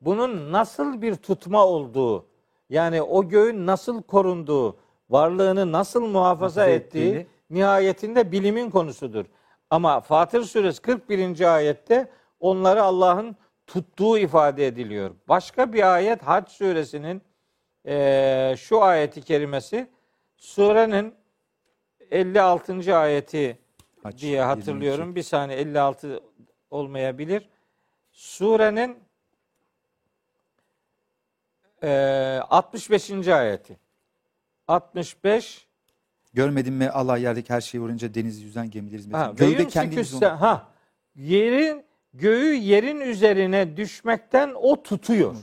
[0.00, 2.26] Bunun nasıl bir tutma olduğu,
[2.70, 4.76] yani o göğün nasıl korunduğu,
[5.10, 9.24] varlığını nasıl muhafaza Muhafaza ettiği ettiğini- nihayetinde bilimin konusudur.
[9.70, 11.54] Ama Fatır suresi 41.
[11.54, 12.08] ayette
[12.40, 15.10] onları Allah'ın tuttuğu ifade ediliyor.
[15.28, 17.22] Başka bir ayet Hac suresinin
[17.84, 19.88] eee, şu ayeti kerimesi
[20.36, 21.14] surenin
[22.10, 22.96] 56.
[22.96, 23.58] ayeti
[24.06, 25.14] Hac diye hatırlıyorum.
[25.14, 26.20] Bir saniye 56
[26.70, 27.48] olmayabilir.
[28.12, 28.96] Surenin
[31.82, 33.28] eee 65.
[33.28, 33.76] ayeti.
[34.68, 35.66] 65
[36.34, 39.20] Görmedin mi Allah yerdeki her şeyi vurunca deniz yüzen gemileri hizmetine.
[39.20, 40.68] Ha, Gövde ve kendi yumsikü yüzünü- se- ha
[41.16, 45.34] yerin göğü yerin üzerine düşmekten o tutuyor.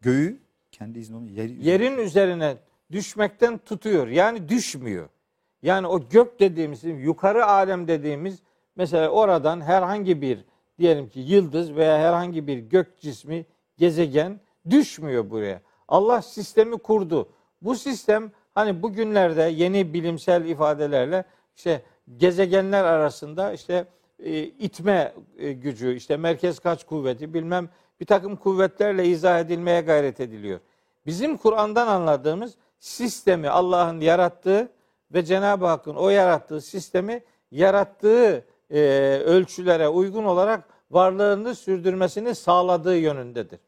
[0.00, 0.38] Göğü
[0.72, 2.56] kendi izni onu yer, Yerin üzerine
[2.92, 4.08] düşmekten tutuyor.
[4.08, 5.08] Yani düşmüyor.
[5.66, 8.38] Yani o gök dediğimiz, yukarı alem dediğimiz
[8.76, 10.44] mesela oradan herhangi bir
[10.78, 13.46] diyelim ki yıldız veya herhangi bir gök cismi,
[13.78, 15.60] gezegen düşmüyor buraya.
[15.88, 17.28] Allah sistemi kurdu.
[17.62, 21.24] Bu sistem hani bugünlerde yeni bilimsel ifadelerle
[21.56, 21.82] işte
[22.16, 23.86] gezegenler arasında işte
[24.24, 27.68] e, itme e, gücü, işte merkez kaç kuvveti bilmem
[28.00, 30.60] bir takım kuvvetlerle izah edilmeye gayret ediliyor.
[31.06, 34.75] Bizim Kur'an'dan anladığımız sistemi Allah'ın yarattığı
[35.14, 38.80] ve Cenab-ı Hakk'ın o yarattığı sistemi yarattığı e,
[39.24, 43.60] ölçülere uygun olarak varlığını sürdürmesini sağladığı yönündedir.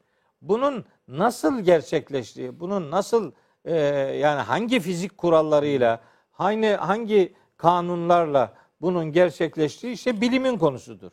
[0.43, 3.33] Bunun nasıl gerçekleştiği, bunun nasıl
[3.65, 3.77] e,
[4.21, 11.11] yani hangi fizik kurallarıyla, hangi hangi kanunlarla bunun gerçekleştiği işte bilimin konusudur.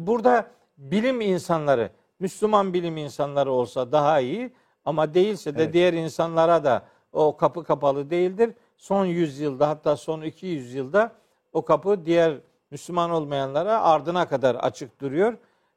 [0.00, 4.52] Burada bilim insanları, Müslüman bilim insanları olsa daha iyi
[4.84, 5.72] ama değilse de Evet.
[5.72, 8.54] diğer insanlara da o kapı kapalı değildir.
[8.78, 11.12] Son 100 yılda hatta son 200 yılda
[11.52, 12.34] o kapı diğer
[12.70, 15.34] Müslüman olmayanlara ardına kadar açık duruyor.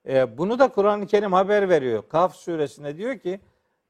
[0.08, 2.04] Ee, bunu da Kur'an-ı Kerim haber veriyor.
[2.10, 3.40] Kaf suresinde diyor ki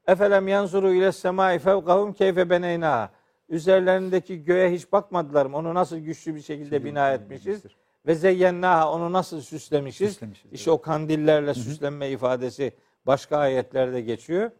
[0.06, 3.10] Efelem yanzuru ile semai fevkahum keyfe beneynaha.
[3.48, 5.56] Üzerlerindeki göğe hiç bakmadılar mı?
[5.56, 7.62] Onu nasıl güçlü bir şekilde bina etmişiz?
[8.06, 10.12] Ve zeyyennaha onu nasıl süslemişiz?
[10.12, 12.72] Süslemişiz, İşte o kandillerle süslenme ifadesi
[13.06, 14.50] başka ayetlerde geçiyor.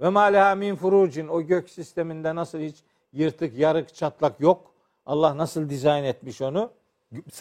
[0.00, 4.74] Ve maleha min furucin o gök sisteminde nasıl hiç yırtık, yarık, çatlak yok.
[5.06, 6.70] Allah nasıl dizayn etmiş onu?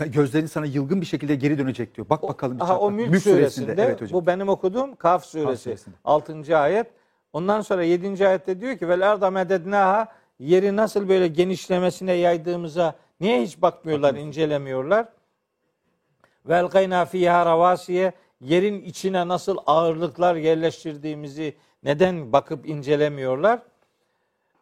[0.06, 2.10] Gözlerin sana yılgın bir şekilde geri dönecek diyor.
[2.10, 3.10] Bak bakalım bir Aha, o çatlak.
[3.10, 4.22] Mülk, suresinde, Evet hocam.
[4.22, 5.96] bu benim okuduğum Kaf suresi suresinde.
[6.06, 6.58] 6.
[6.58, 6.88] ayet.
[7.34, 8.28] Ondan sonra 7.
[8.28, 10.08] ayette diyor ki vel arda medednaha
[10.40, 15.06] yeri nasıl böyle genişlemesine yaydığımıza niye hiç bakmıyorlar, incelemiyorlar?
[16.46, 23.60] Vel gayna fiha ravasiye yerin içine nasıl ağırlıklar yerleştirdiğimizi neden bakıp incelemiyorlar?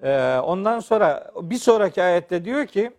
[0.04, 2.92] Ee, ondan sonra bir sonraki ayette diyor ki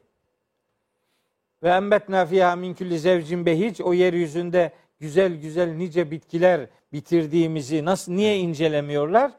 [1.63, 8.13] ve embetna fiha min kulli zevcin behic o yeryüzünde güzel güzel nice bitkiler bitirdiğimizi nasıl
[8.13, 9.33] niye incelemiyorlar?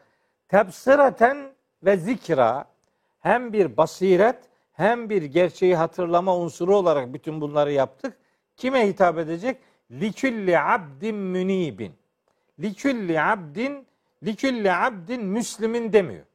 [0.47, 1.37] Tebsiraten
[1.83, 2.65] ve zikra
[3.19, 4.39] hem bir basiret
[4.73, 8.17] hem bir gerçeği hatırlama unsuru olarak bütün bunları yaptık.
[8.57, 9.57] Kime hitap edecek?
[9.91, 11.93] Likülli abdin münibin.
[12.59, 13.87] Likülli abdin
[14.23, 16.25] likülli abdin müslimin demiyor.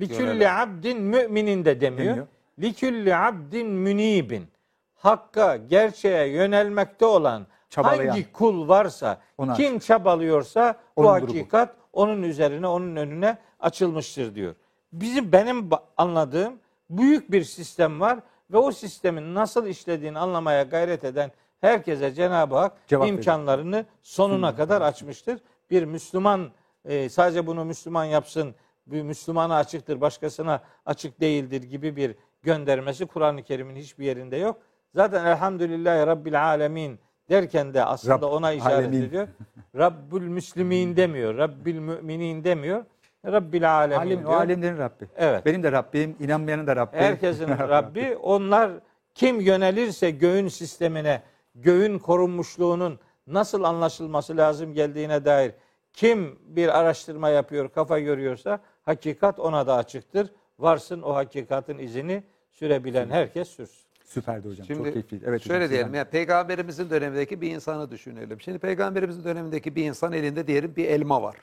[0.00, 2.06] Likülli abdin müminin de demiyor.
[2.08, 2.26] Demiyor.
[2.58, 4.48] Likülli abdin münibin.
[4.94, 8.08] Hakka, gerçeğe yönelmekte olan Çabalayan.
[8.08, 11.28] hangi kul varsa, Ona kim çabalıyorsa bu Onun durumu.
[11.38, 14.54] hakikat onun üzerine, onun önüne açılmıştır diyor.
[14.92, 16.54] Bizim benim anladığım
[16.90, 18.18] büyük bir sistem var
[18.52, 24.82] ve o sistemin nasıl işlediğini anlamaya gayret eden herkese Cenab-ı Hak Cevap imkanlarını sonuna kadar
[24.82, 25.40] açmıştır.
[25.70, 26.50] Bir Müslüman
[26.84, 28.54] e, sadece bunu Müslüman yapsın,
[28.92, 34.56] bir Müslümana açıktır, başkasına açık değildir gibi bir göndermesi Kur'an-ı Kerim'in hiçbir yerinde yok.
[34.94, 36.98] Zaten elhamdülillahi Rabbil alemin
[37.30, 39.02] derken de aslında Rabb- ona işaret alemin.
[39.02, 39.28] ediyor.
[39.76, 42.84] Rabbül Müslimin demiyor, Rabbil Müminin demiyor.
[43.26, 44.32] Rabbil alemin o diyor.
[44.40, 45.08] alemlerin Rabbi.
[45.16, 45.46] Evet.
[45.46, 46.96] Benim de Rabbim, inanmayanın da Rabbi.
[46.96, 48.16] Herkesin Rabbi.
[48.22, 48.70] Onlar
[49.14, 51.22] kim yönelirse göğün sistemine,
[51.54, 55.52] göğün korunmuşluğunun nasıl anlaşılması lazım geldiğine dair
[55.92, 60.32] kim bir araştırma yapıyor, kafa görüyorsa hakikat ona da açıktır.
[60.58, 63.90] Varsın o hakikatin izini sürebilen herkes sürsün.
[64.04, 64.66] Süperdi hocam.
[64.66, 65.24] Çok Şimdi keyifliydi.
[65.28, 68.40] Evet hocam, şöyle sizden diyelim ya peygamberimizin dönemindeki bir insanı düşünelim.
[68.40, 71.36] Şimdi peygamberimizin dönemindeki bir insan elinde diyelim bir elma var.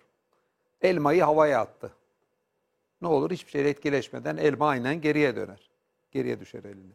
[0.82, 1.92] Elmayı havaya attı.
[3.02, 5.70] Ne olur hiçbir şeyle etkileşmeden elma aynen geriye döner.
[6.12, 6.94] Geriye düşer elinde.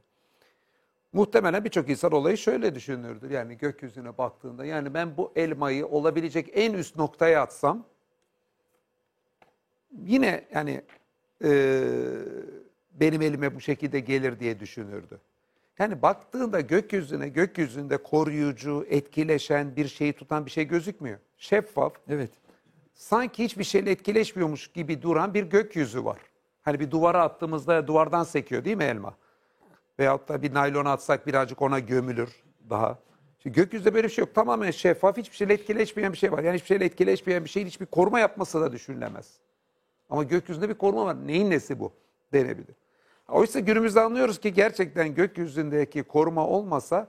[1.12, 3.30] Muhtemelen birçok insan olayı şöyle düşünürdür.
[3.30, 7.86] Yani gökyüzüne baktığında yani ben bu elmayı olabilecek en üst noktaya atsam
[10.06, 10.82] yine yani
[11.44, 11.82] e,
[13.00, 15.20] benim elime bu şekilde gelir diye düşünürdü.
[15.78, 21.18] Yani baktığında gökyüzüne, gökyüzünde koruyucu, etkileşen bir şeyi tutan bir şey gözükmüyor.
[21.36, 22.30] Şeffaf, Evet.
[22.94, 26.18] sanki hiçbir şeyle etkileşmiyormuş gibi duran bir gökyüzü var.
[26.62, 29.14] Hani bir duvara attığımızda duvardan sekiyor değil mi elma?
[29.98, 32.98] Veyahut da bir naylon atsak birazcık ona gömülür daha.
[33.38, 34.34] Şimdi gökyüzünde böyle bir şey yok.
[34.34, 36.42] Tamamen şeffaf, hiçbir şeyle etkileşmeyen bir şey var.
[36.42, 39.38] Yani hiçbir şeyle etkileşmeyen bir şeyin hiçbir koruma yapması da düşünülemez.
[40.12, 41.26] Ama gökyüzünde bir koruma var.
[41.26, 41.92] Neyin nesi bu
[42.32, 42.76] denebilir.
[43.28, 47.08] Oysa günümüzde anlıyoruz ki gerçekten gökyüzündeki koruma olmasa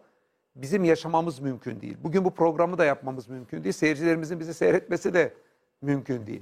[0.55, 1.97] bizim yaşamamız mümkün değil.
[2.03, 3.73] Bugün bu programı da yapmamız mümkün değil.
[3.73, 5.33] Seyircilerimizin bizi seyretmesi de
[5.81, 6.41] mümkün değil.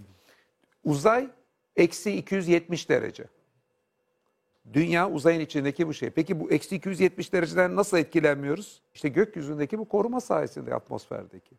[0.84, 1.30] Uzay
[1.76, 3.26] eksi 270 derece.
[4.74, 6.10] Dünya uzayın içindeki bu şey.
[6.10, 8.82] Peki bu eksi 270 dereceden nasıl etkilenmiyoruz?
[8.93, 11.56] İşte gökyüzündeki bu koruma sayesinde atmosferdeki.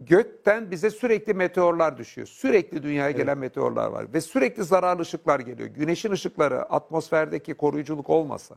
[0.00, 2.26] Gökten bize sürekli meteorlar düşüyor.
[2.26, 4.12] Sürekli dünyaya gelen meteorlar var.
[4.14, 5.68] Ve sürekli zararlı ışıklar geliyor.
[5.68, 8.56] Güneşin ışıkları atmosferdeki koruyuculuk olmasa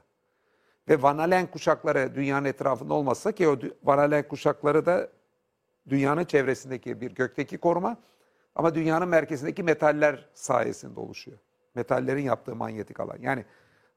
[0.89, 5.09] ve vanalen kuşakları dünyanın etrafında olmasa ki o dü- vanalen kuşakları da
[5.89, 7.97] dünyanın çevresindeki bir gökteki koruma
[8.55, 11.37] ama dünyanın merkezindeki metaller sayesinde oluşuyor.
[11.75, 13.17] Metallerin yaptığı manyetik alan.
[13.21, 13.45] Yani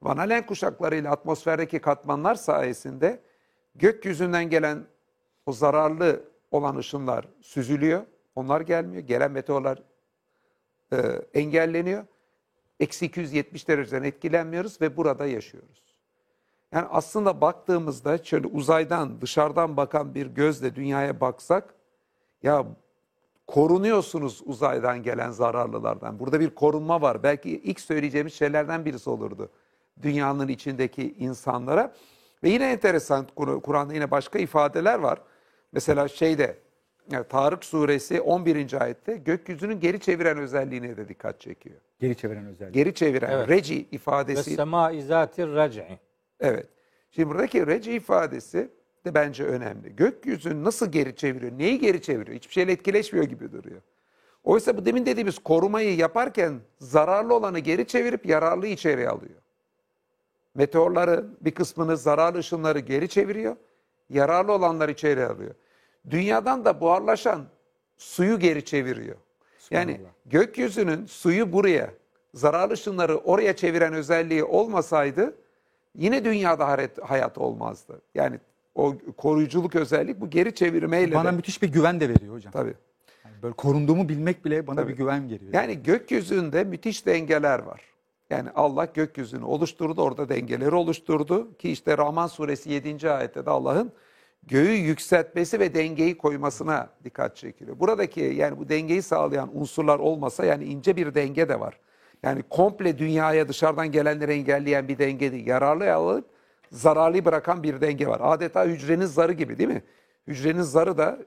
[0.02, 3.20] vanalen kuşaklarıyla atmosferdeki katmanlar sayesinde
[3.74, 4.84] gökyüzünden gelen
[5.46, 8.02] o zararlı olan ışınlar süzülüyor.
[8.34, 9.02] Onlar gelmiyor.
[9.02, 9.82] Gelen meteorlar
[10.92, 10.96] e,
[11.34, 12.04] engelleniyor.
[12.80, 15.82] Eksi 270 dereceden etkilenmiyoruz ve burada yaşıyoruz.
[16.72, 21.74] Yani aslında baktığımızda şöyle uzaydan dışarıdan bakan bir gözle dünyaya baksak
[22.42, 22.66] ya
[23.46, 26.18] korunuyorsunuz uzaydan gelen zararlılardan.
[26.18, 27.22] Burada bir korunma var.
[27.22, 29.50] Belki ilk söyleyeceğimiz şeylerden birisi olurdu.
[30.02, 31.94] Dünyanın içindeki insanlara.
[32.42, 35.20] Ve yine enteresan Kur- Kur'an'da yine başka ifadeler var.
[35.74, 36.56] Mesela şeyde
[37.10, 38.82] yani Tarık suresi 11.
[38.82, 41.76] ayette gökyüzünün geri çeviren özelliğine de dikkat çekiyor.
[42.00, 42.74] Geri çeviren özellik.
[42.74, 43.48] Geri çeviren Evet.
[43.48, 44.54] reci Ve ifadesi.
[44.54, 45.98] sema izatir rac'i.
[46.40, 46.66] Evet.
[47.10, 48.70] Şimdi buradaki reci ifadesi
[49.04, 49.96] de bence önemli.
[49.96, 51.52] Gökyüzü nasıl geri çeviriyor?
[51.58, 52.36] Neyi geri çeviriyor?
[52.36, 53.80] Hiçbir şeyle etkileşmiyor gibi duruyor.
[54.44, 59.40] Oysa bu demin dediğimiz korumayı yaparken zararlı olanı geri çevirip yararlı içeriye alıyor.
[60.54, 63.56] Meteorların bir kısmını zararlı ışınları geri çeviriyor.
[64.10, 65.54] Yararlı olanları içeri alıyor.
[66.10, 67.42] Dünyadan da buharlaşan
[67.96, 69.16] suyu geri çeviriyor.
[69.70, 71.90] Yani gökyüzünün suyu buraya,
[72.34, 75.36] zararlı ışınları oraya çeviren özelliği olmasaydı
[75.94, 78.00] yine dünyada hayat, hayat olmazdı.
[78.14, 78.40] Yani
[78.74, 81.36] o koruyuculuk özellik bu geri çevirmeyle Bana de.
[81.36, 82.52] müthiş bir güven de veriyor hocam.
[82.52, 82.74] Tabii.
[83.24, 84.92] Yani böyle korunduğumu bilmek bile bana Tabii.
[84.92, 85.54] bir güven geliyor.
[85.54, 87.80] Yani gökyüzünde müthiş dengeler var.
[88.30, 93.10] Yani Allah gökyüzünü oluşturdu, orada dengeleri oluşturdu ki işte Rahman suresi 7.
[93.10, 93.92] ayette de Allah'ın
[94.48, 97.80] göğü yükseltmesi ve dengeyi koymasına dikkat çekiliyor.
[97.80, 101.80] Buradaki yani bu dengeyi sağlayan unsurlar olmasa yani ince bir denge de var.
[102.22, 105.46] Yani komple dünyaya dışarıdan gelenleri engelleyen bir denge değil.
[105.46, 106.24] Yararlı alıp
[106.70, 108.20] zararlı bırakan bir denge var.
[108.22, 109.82] Adeta hücrenin zarı gibi değil mi?
[110.26, 111.18] Hücrenin zarı da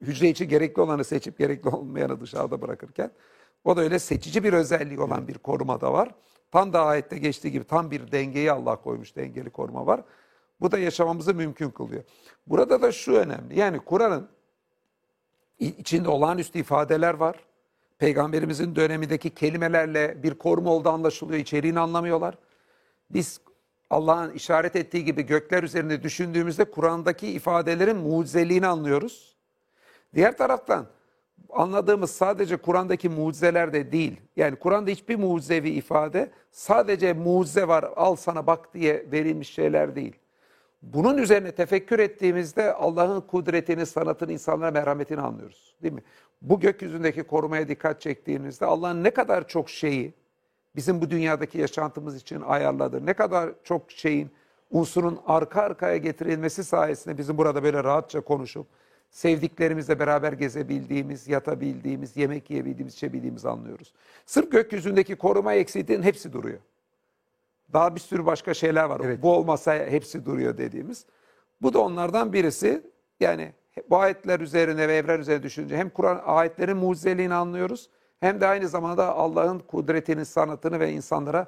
[0.00, 3.10] hücre için gerekli olanı seçip gerekli olmayanı dışarıda bırakırken
[3.64, 6.14] o da öyle seçici bir özelliği olan bir koruma da var.
[6.50, 10.00] Tam da ayette geçtiği gibi tam bir dengeyi Allah koymuş, dengeli koruma var.
[10.60, 12.04] Bu da yaşamamızı mümkün kılıyor.
[12.46, 13.58] Burada da şu önemli.
[13.58, 14.28] Yani Kur'an'ın
[15.58, 17.36] içinde olağanüstü ifadeler var.
[17.98, 21.40] Peygamberimizin dönemindeki kelimelerle bir koruma olduğu anlaşılıyor.
[21.40, 22.38] İçeriğini anlamıyorlar.
[23.10, 23.40] Biz
[23.90, 29.36] Allah'ın işaret ettiği gibi gökler üzerinde düşündüğümüzde Kur'an'daki ifadelerin mucizeliğini anlıyoruz.
[30.14, 30.86] Diğer taraftan
[31.50, 34.20] anladığımız sadece Kur'an'daki mucizeler de değil.
[34.36, 40.19] Yani Kur'an'da hiçbir mucizevi ifade sadece mucize var al sana bak diye verilmiş şeyler değil.
[40.82, 45.74] Bunun üzerine tefekkür ettiğimizde Allah'ın kudretini, sanatını, insanlara merhametini anlıyoruz.
[45.82, 46.02] Değil mi?
[46.42, 50.14] Bu gökyüzündeki korumaya dikkat çektiğimizde Allah'ın ne kadar çok şeyi
[50.76, 54.30] bizim bu dünyadaki yaşantımız için ayarladığı, ne kadar çok şeyin
[54.70, 58.66] unsurun arka arkaya getirilmesi sayesinde bizim burada böyle rahatça konuşup
[59.10, 63.92] sevdiklerimizle beraber gezebildiğimiz, yatabildiğimiz, yemek yiyebildiğimiz, içebildiğimizi anlıyoruz.
[64.26, 66.58] Sırf gökyüzündeki koruma eksikliğinin hepsi duruyor.
[67.72, 69.00] Daha bir sürü başka şeyler var.
[69.04, 69.22] Evet.
[69.22, 71.06] Bu olmasa hepsi duruyor dediğimiz.
[71.62, 72.82] Bu da onlardan birisi.
[73.20, 73.52] Yani
[73.90, 77.88] bu ayetler üzerine ve evren üzerine düşününce hem Kur'an ayetlerin mucizeliğini anlıyoruz
[78.20, 81.46] hem de aynı zamanda Allah'ın kudretini, sanatını ve insanlara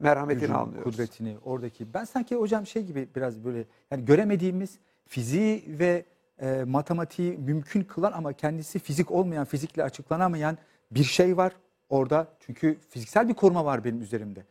[0.00, 0.96] merhametini Gücünü, anlıyoruz.
[0.96, 1.94] Kudretini, oradaki.
[1.94, 6.04] Ben sanki hocam şey gibi biraz böyle yani göremediğimiz fiziği ve
[6.38, 10.58] e, matematiği mümkün kılan ama kendisi fizik olmayan, fizikle açıklanamayan
[10.90, 11.52] bir şey var
[11.88, 12.28] orada.
[12.40, 14.44] Çünkü fiziksel bir koruma var benim üzerimde.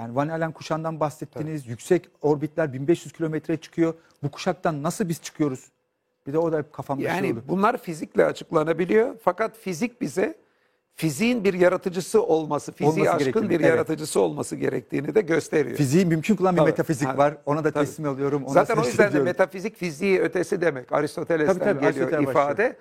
[0.00, 1.66] Yani Van Allen kuşağından bahsettiniz.
[1.66, 3.94] Yüksek orbitler 1500 kilometre çıkıyor.
[4.22, 5.64] Bu kuşaktan nasıl biz çıkıyoruz?
[6.26, 7.44] Bir de o da hep kafamda şey Yani oldu.
[7.48, 9.14] bunlar fizikle açıklanabiliyor.
[9.24, 10.34] Fakat fizik bize
[10.94, 13.68] fiziğin bir yaratıcısı olması, fiziği Olması aşkın bir evet.
[13.68, 15.76] yaratıcısı olması gerektiğini de gösteriyor.
[15.76, 16.70] Fiziği mümkün kılan bir Tabii.
[16.70, 17.36] metafizik Ha, var.
[17.46, 17.86] Ona da tabii.
[17.86, 18.44] teslim alıyorum.
[18.44, 20.92] Ona Zaten o yüzden de metafizik fiziği ötesi demek.
[20.92, 22.76] Aristoteles'ten Tabii, tabii, geliyor Aristotel ifade.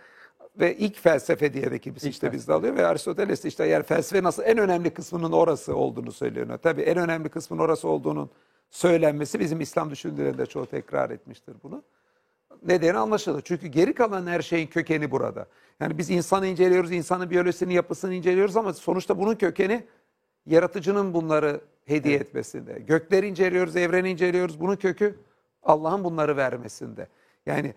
[0.59, 4.23] Ve ilk felsefe diye de kimisi İlk işte bizde alıyor ve Aristoteles işte eğer felsefe
[4.23, 6.59] nasıl en önemli kısmının orası olduğunu söylüyor.
[6.63, 8.29] Tabii en önemli kısmın orası olduğunun
[8.69, 11.83] söylenmesi bizim İslam düşünürlerinde çoğu tekrar etmiştir bunu.
[12.67, 13.41] Nedeni anlaşılır.
[13.41, 15.45] Çünkü geri kalan her şeyin kökeni burada.
[15.79, 19.83] Yani biz insanı inceliyoruz, insanın biyolojisini, yapısını inceliyoruz ama sonuçta bunun kökeni
[20.45, 22.79] yaratıcının bunları hediye etmesinde.
[22.79, 24.59] Gökleri inceliyoruz, evreni inceliyoruz.
[24.59, 25.15] Bunun kökü
[25.63, 27.07] Allah'ın bunları vermesinde.
[27.45, 27.73] Yani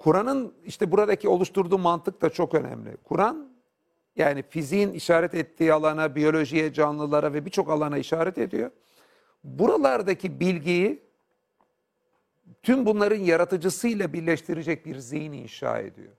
[0.00, 2.96] Kur'an'ın işte buradaki oluşturduğu mantık da çok önemli.
[3.04, 3.50] Kur'an
[4.16, 8.70] yani fiziğin işaret ettiği alana, biyolojiye, canlılara ve birçok alana işaret ediyor.
[9.44, 11.02] Buralardaki bilgiyi
[12.62, 16.12] tüm bunların yaratıcısıyla birleştirecek bir zihin inşa ediyor.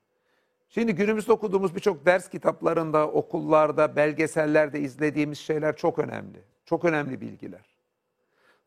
[0.69, 6.39] Şimdi günümüzde okuduğumuz birçok ders kitaplarında, okullarda, belgesellerde izlediğimiz şeyler çok önemli.
[6.65, 7.70] Çok önemli bilgiler.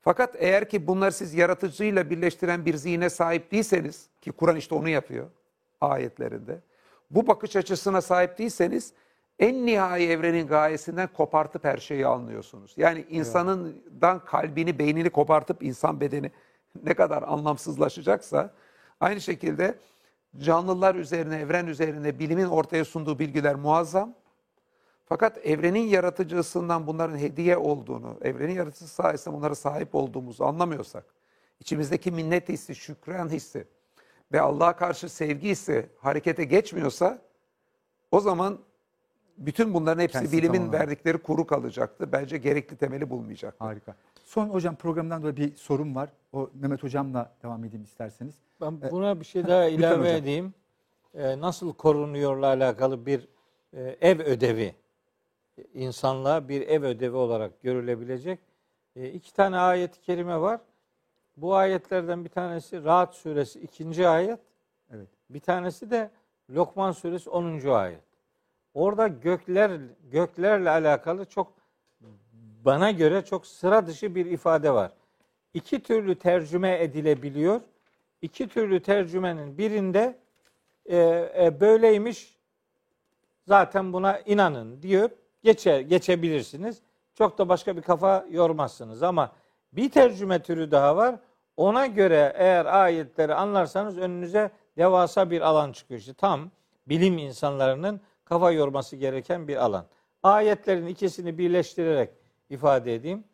[0.05, 4.88] Fakat eğer ki bunları siz yaratıcıyla birleştiren bir zihne sahip değilseniz, ki Kur'an işte onu
[4.88, 5.26] yapıyor
[5.80, 6.61] ayetlerinde,
[7.11, 8.92] bu bakış açısına sahip değilseniz
[9.38, 12.74] en nihai evrenin gayesinden kopartıp her şeyi anlıyorsunuz.
[12.76, 16.30] Yani insanından kalbini, beynini kopartıp insan bedeni
[16.84, 18.55] ne kadar anlamsızlaşacaksa
[19.00, 19.74] aynı şekilde
[20.38, 24.14] canlılar üzerine, evren üzerine bilimin ortaya sunduğu bilgiler muazzam.
[25.07, 31.05] Fakat evrenin yaratıcısından bunların hediye olduğunu, evrenin yaratıcısı sayesinde bunlara sahip olduğumuzu anlamıyorsak,
[31.61, 33.66] içimizdeki minnet hissi, şükran hissi
[34.32, 37.18] ve Allah'a karşı sevgi hissi harekete geçmiyorsa
[38.11, 38.59] o zaman
[39.38, 40.80] bütün bunların hepsi Kendisi bilimin tamamen.
[40.80, 42.12] verdikleri kuru kalacaktır.
[42.12, 43.55] Bence gerekli temeli bulmayacak.
[43.59, 43.94] Harika.
[44.24, 46.09] Son hocam programdan dolayı bir sorum var.
[46.32, 48.34] O Mehmet hocamla devam edeyim isterseniz.
[48.61, 50.55] Ben buna bir şey daha ilave edeyim.
[51.14, 53.28] Ee, nasıl korunuyorla alakalı bir
[53.72, 54.74] e, ev ödevi,
[55.74, 58.38] insanlığa bir ev ödevi olarak görülebilecek
[58.96, 60.61] e, iki tane ayet-i kerime var.
[61.36, 64.09] Bu ayetlerden bir tanesi Rahat suresi 2.
[64.09, 64.40] ayet,
[64.90, 65.09] Evet.
[65.30, 66.11] bir tanesi de
[66.50, 67.68] Lokman suresi 10.
[67.68, 68.00] ayet.
[68.74, 69.80] Orada gökler
[70.12, 71.52] göklerle alakalı çok
[72.64, 74.92] bana göre çok sıra dışı bir ifade var.
[75.55, 77.61] İki türlü tercüme edilebiliyor.
[78.22, 80.18] İki türlü tercümenin birinde
[80.86, 80.96] e,
[81.38, 82.38] e, böyleymiş
[83.46, 85.11] zaten buna inanın diyor
[85.45, 86.82] geçe, geçebilirsiniz.
[87.14, 89.32] Çok da başka bir kafa yormazsınız ama
[89.72, 91.16] bir tercüme türü daha var.
[91.57, 96.01] Ona göre eğer ayetleri anlarsanız önünüze devasa bir alan çıkıyor.
[96.01, 96.51] İşte tam
[96.86, 99.86] bilim insanlarının kafa yorması gereken bir alan.
[100.22, 102.11] Ayetlerin ikisini birleştirerek
[102.51, 103.24] ifade edeyim.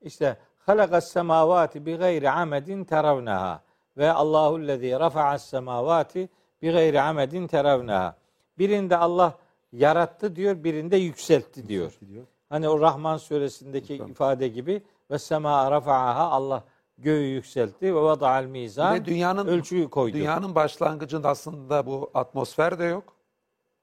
[0.00, 3.62] İşte halakas semavati bi gayri amedin teravnaha
[3.96, 6.28] ve Allahu lezî rafa'as semavati
[6.62, 8.16] bi gayri amedin teravnaha.
[8.58, 9.38] Birinde Allah
[9.72, 11.92] yarattı diyor, birinde yükseltti diyor.
[12.08, 12.24] Diyor.
[12.48, 16.64] Hani o Rahman suresindeki ifade gibi ve sema rafa'aha Allah
[16.98, 20.16] göğü yükseltti ve vada'al mizan Ve dünyanın ölçüyü koydu.
[20.16, 23.16] Dünyanın başlangıcında aslında bu atmosfer de yok.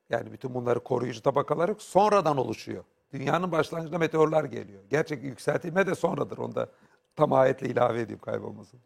[0.10, 1.82] Yani bütün bunları koruyucu tabakalar yok.
[1.82, 2.84] Sonradan oluşuyor.
[3.14, 4.84] Dünyanın başlangıcında meteorlar geliyor.
[4.90, 6.38] Gerçek yükseltilme de sonradır.
[6.38, 6.70] Onu da
[7.16, 8.80] tam ayetle ilave edeyim kaybolmasın.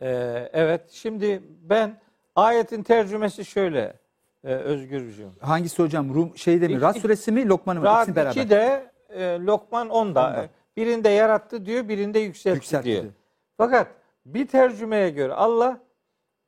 [0.00, 2.00] Ee, evet şimdi ben
[2.36, 3.98] ayetin tercümesi şöyle
[4.46, 5.30] e, Özgürcüğüm.
[5.40, 6.14] Hangisi hocam?
[6.14, 6.80] Rum şeyde mi?
[6.80, 7.48] Rad suresi mi?
[7.48, 7.88] Lokman mı?
[7.96, 8.40] İkisini beraber.
[8.42, 9.94] 2'de e, Lokman 10'da.
[9.94, 10.48] Onda.
[10.76, 13.02] Birinde yarattı diyor, birinde yükseltti, Yükseltti diyor.
[13.02, 13.12] diyor.
[13.56, 13.88] Fakat
[14.26, 15.80] bir tercümeye göre Allah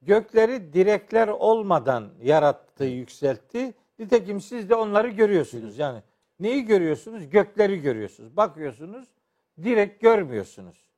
[0.02, 3.74] gökleri direkler olmadan yarattı, yükseltti.
[3.98, 5.78] Nitekim siz de onları görüyorsunuz.
[5.78, 6.02] Yani
[6.40, 7.30] neyi görüyorsunuz?
[7.30, 8.36] Gökleri görüyorsunuz.
[8.36, 9.08] Bakıyorsunuz,
[9.62, 10.88] direkt görmüyorsunuz.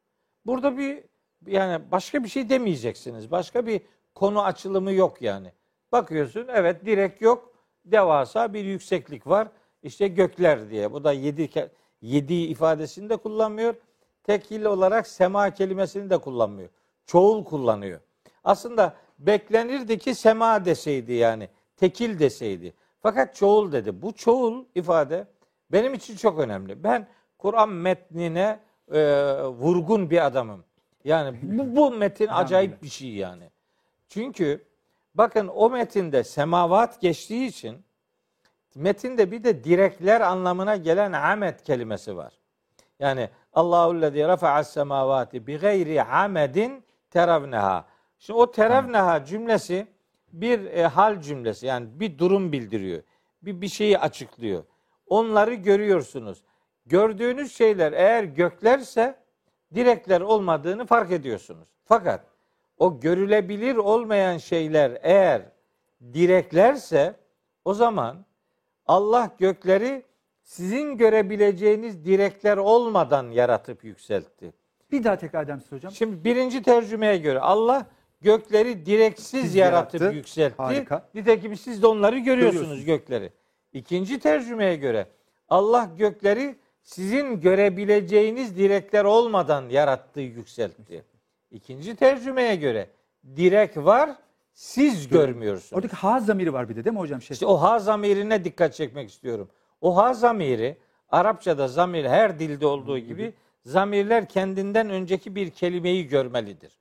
[0.46, 1.04] Burada bir
[1.46, 3.30] yani başka bir şey demeyeceksiniz.
[3.30, 3.80] Başka bir
[4.14, 5.52] konu açılımı yok yani.
[5.92, 7.52] Bakıyorsun evet direkt yok.
[7.84, 9.48] Devasa bir yükseklik var.
[9.82, 10.92] İşte gökler diye.
[10.92, 11.68] Bu da yedi,
[12.02, 13.74] yedi ifadesini de kullanmıyor.
[14.22, 16.68] Tekil olarak sema kelimesini de kullanmıyor.
[17.06, 18.00] Çoğul kullanıyor.
[18.44, 21.48] Aslında beklenirdi ki sema deseydi yani.
[21.76, 22.74] Tekil deseydi.
[23.00, 24.02] Fakat çoğul dedi.
[24.02, 25.26] Bu çoğul ifade
[25.72, 26.84] benim için çok önemli.
[26.84, 28.60] Ben Kur'an metnine
[28.92, 29.00] e,
[29.42, 30.64] vurgun bir adamım.
[31.04, 33.50] Yani bu, bu metin acayip bir şey yani.
[34.08, 34.64] Çünkü
[35.14, 37.84] bakın o metinde semavat geçtiği için
[38.74, 42.32] metinde bir de direkler anlamına gelen amet kelimesi var.
[42.98, 47.84] Yani Allahu lezî rafa'as semavati bi gayri amedin teravneha.
[48.18, 49.86] Şimdi o teravneha cümlesi
[50.32, 53.02] bir e, hal cümlesi yani bir durum bildiriyor.
[53.42, 54.64] Bir bir şeyi açıklıyor.
[55.06, 56.42] Onları görüyorsunuz.
[56.86, 59.18] Gördüğünüz şeyler eğer göklerse
[59.74, 61.68] direkler olmadığını fark ediyorsunuz.
[61.84, 62.29] Fakat
[62.80, 65.42] o görülebilir olmayan şeyler eğer
[66.12, 67.14] direklerse
[67.64, 68.16] o zaman
[68.86, 70.02] Allah gökleri
[70.42, 74.52] sizin görebileceğiniz direkler olmadan yaratıp yükseltti.
[74.92, 75.92] Bir daha tekrar eder misiniz hocam?
[75.92, 77.86] Şimdi birinci tercümeye göre Allah
[78.20, 80.16] gökleri direksiz Siz yaratıp yarattı.
[80.16, 80.56] yükseltti.
[80.62, 81.08] Harika.
[81.14, 82.84] Nitekim siz de onları görüyorsunuz, Görüyorsunuz.
[82.84, 83.32] gökleri.
[83.72, 85.06] İkinci tercümeye göre
[85.48, 91.04] Allah gökleri sizin görebileceğiniz direkler olmadan yarattı, yükseltti.
[91.50, 92.90] İkinci tercümeye göre
[93.36, 94.10] direk var,
[94.52, 95.72] siz görmüyorsunuz.
[95.72, 97.22] Oradaki ha zamiri var bir de değil mi hocam?
[97.22, 99.48] Şey, İşte o ha zamirine dikkat çekmek istiyorum.
[99.80, 100.76] O ha zamiri
[101.10, 103.34] Arapçada zamir her dilde olduğu gibi
[103.64, 106.78] zamirler kendinden önceki bir kelimeyi görmelidir.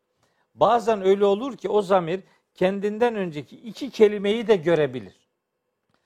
[0.55, 2.20] Bazen öyle olur ki o zamir
[2.53, 5.30] kendinden önceki iki kelimeyi de görebilir.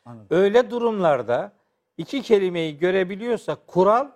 [0.05, 0.28] Anladım.
[0.30, 1.53] Öyle durumlarda
[1.97, 4.07] iki kelimeyi görebiliyorsa kural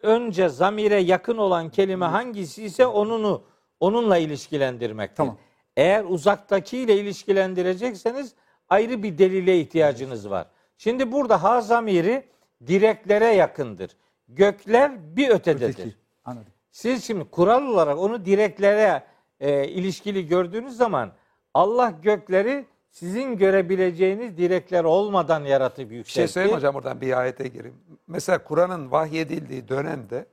[0.00, 3.42] önce zamire yakın olan kelime hangisi ise onunu
[3.82, 5.16] onunla ilişkilendirmektir.
[5.16, 5.36] Tamam.
[5.76, 8.34] Eğer uzaktakiyle ilişkilendirecekseniz
[8.68, 10.46] ayrı bir delile ihtiyacınız var.
[10.78, 12.24] Şimdi burada ha zamiri
[12.66, 13.90] direklere yakındır.
[14.28, 15.68] Gökler bir ötededir.
[15.68, 15.94] öteki.
[16.24, 16.52] Anladım.
[16.70, 19.02] Siz şimdi kural olarak onu direklere
[19.40, 21.12] e, ilişkili gördüğünüz zaman
[21.54, 26.14] Allah gökleri sizin görebileceğiniz direkler olmadan yaratıp Bir yükseltti.
[26.14, 27.76] şey söyleyeyim hocam buradan bir ayete gireyim.
[28.06, 30.26] Mesela Kur'an'ın vahyedildiği dönemde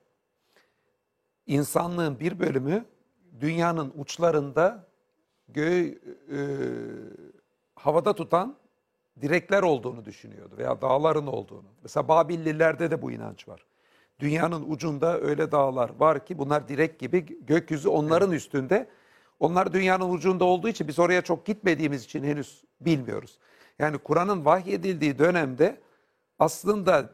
[1.47, 2.85] insanlığın bir bölümü
[3.41, 4.87] dünyanın uçlarında
[5.47, 5.99] göğü
[6.31, 6.37] e,
[7.75, 8.55] havada tutan
[9.21, 11.67] direkler olduğunu düşünüyordu veya dağların olduğunu.
[11.83, 13.65] Mesela Babillilerde de bu inanç var.
[14.19, 18.89] Dünyanın ucunda öyle dağlar var ki bunlar direk gibi gökyüzü onların üstünde.
[19.39, 23.39] Onlar dünyanın ucunda olduğu için biz oraya çok gitmediğimiz için henüz bilmiyoruz.
[23.79, 25.81] Yani Kur'an'ın vahyedildiği dönemde
[26.39, 27.09] aslında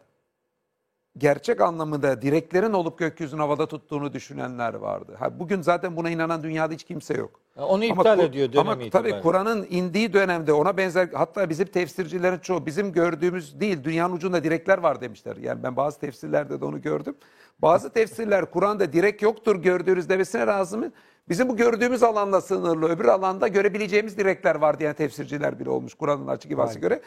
[1.18, 5.16] gerçek anlamında direklerin olup gökyüzünü havada tuttuğunu düşünenler vardı.
[5.20, 7.40] Ha, bugün zaten buna inanan dünyada hiç kimse yok.
[7.58, 9.22] Onu iptal Kur- ediyor dönemi Ama tabii.
[9.22, 14.78] Kur'an'ın indiği dönemde ona benzer hatta bizim tefsircilerin çoğu bizim gördüğümüz değil dünyanın ucunda direkler
[14.78, 15.36] var demişler.
[15.38, 17.16] Yani ben bazı tefsirlerde de onu gördüm.
[17.62, 20.92] Bazı tefsirler Kur'an'da direk yoktur gördüğünüz demesine razı mı?
[21.30, 26.28] Bizim bu gördüğümüz alanla sınırlı öbür alanda görebileceğimiz direkler var diyen tefsirciler bile olmuş Kur'an'ın
[26.28, 27.02] açık ibası göre.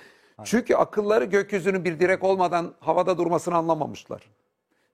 [0.45, 4.23] Çünkü akılları gökyüzünün bir direk olmadan havada durmasını anlamamışlar.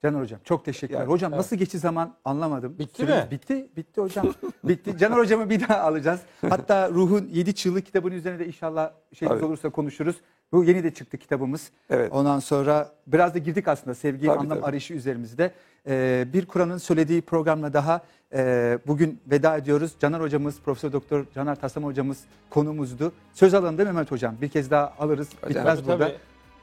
[0.02, 1.00] Caner hocam çok teşekkürler.
[1.00, 2.78] Yani, hocam nasıl geçti zaman anlamadım.
[2.78, 3.30] Bitti Süremiz mi?
[3.30, 3.68] Bitti.
[3.76, 4.26] Bitti hocam.
[4.64, 4.98] bitti.
[4.98, 6.20] Caner hocamı bir daha alacağız.
[6.48, 9.48] Hatta Ruhun Yedi Çığlığı kitabının üzerine de inşallah şeyimiz Tabii.
[9.48, 10.16] olursa konuşuruz.
[10.54, 11.70] Bu yeni de çıktı kitabımız.
[11.90, 12.12] Evet.
[12.12, 14.66] Ondan sonra biraz da girdik aslında sevgi Tabii, anlam tabii.
[14.66, 15.50] arayışı üzerimizde.
[15.88, 18.00] Ee, bir Kur'an'ın söylediği programla daha
[18.34, 19.92] e, bugün veda ediyoruz.
[20.00, 22.18] Caner hocamız, Profesör Doktor Caner Tasam hocamız
[22.50, 23.12] konumuzdu.
[23.32, 24.36] Söz alın değil mi Mehmet hocam?
[24.40, 25.28] Bir kez daha alırız.
[25.48, 26.08] Bitmez Tabii, burada.
[26.08, 26.18] tabii.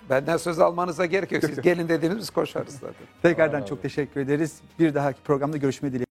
[0.09, 1.43] Benden söz almanıza gerek yok.
[1.45, 3.07] Siz gelin dediğiniz biz koşarız zaten.
[3.21, 3.81] Tekrardan olun çok abi.
[3.81, 4.61] teşekkür ederiz.
[4.79, 6.10] Bir dahaki programda görüşme dileğiyle.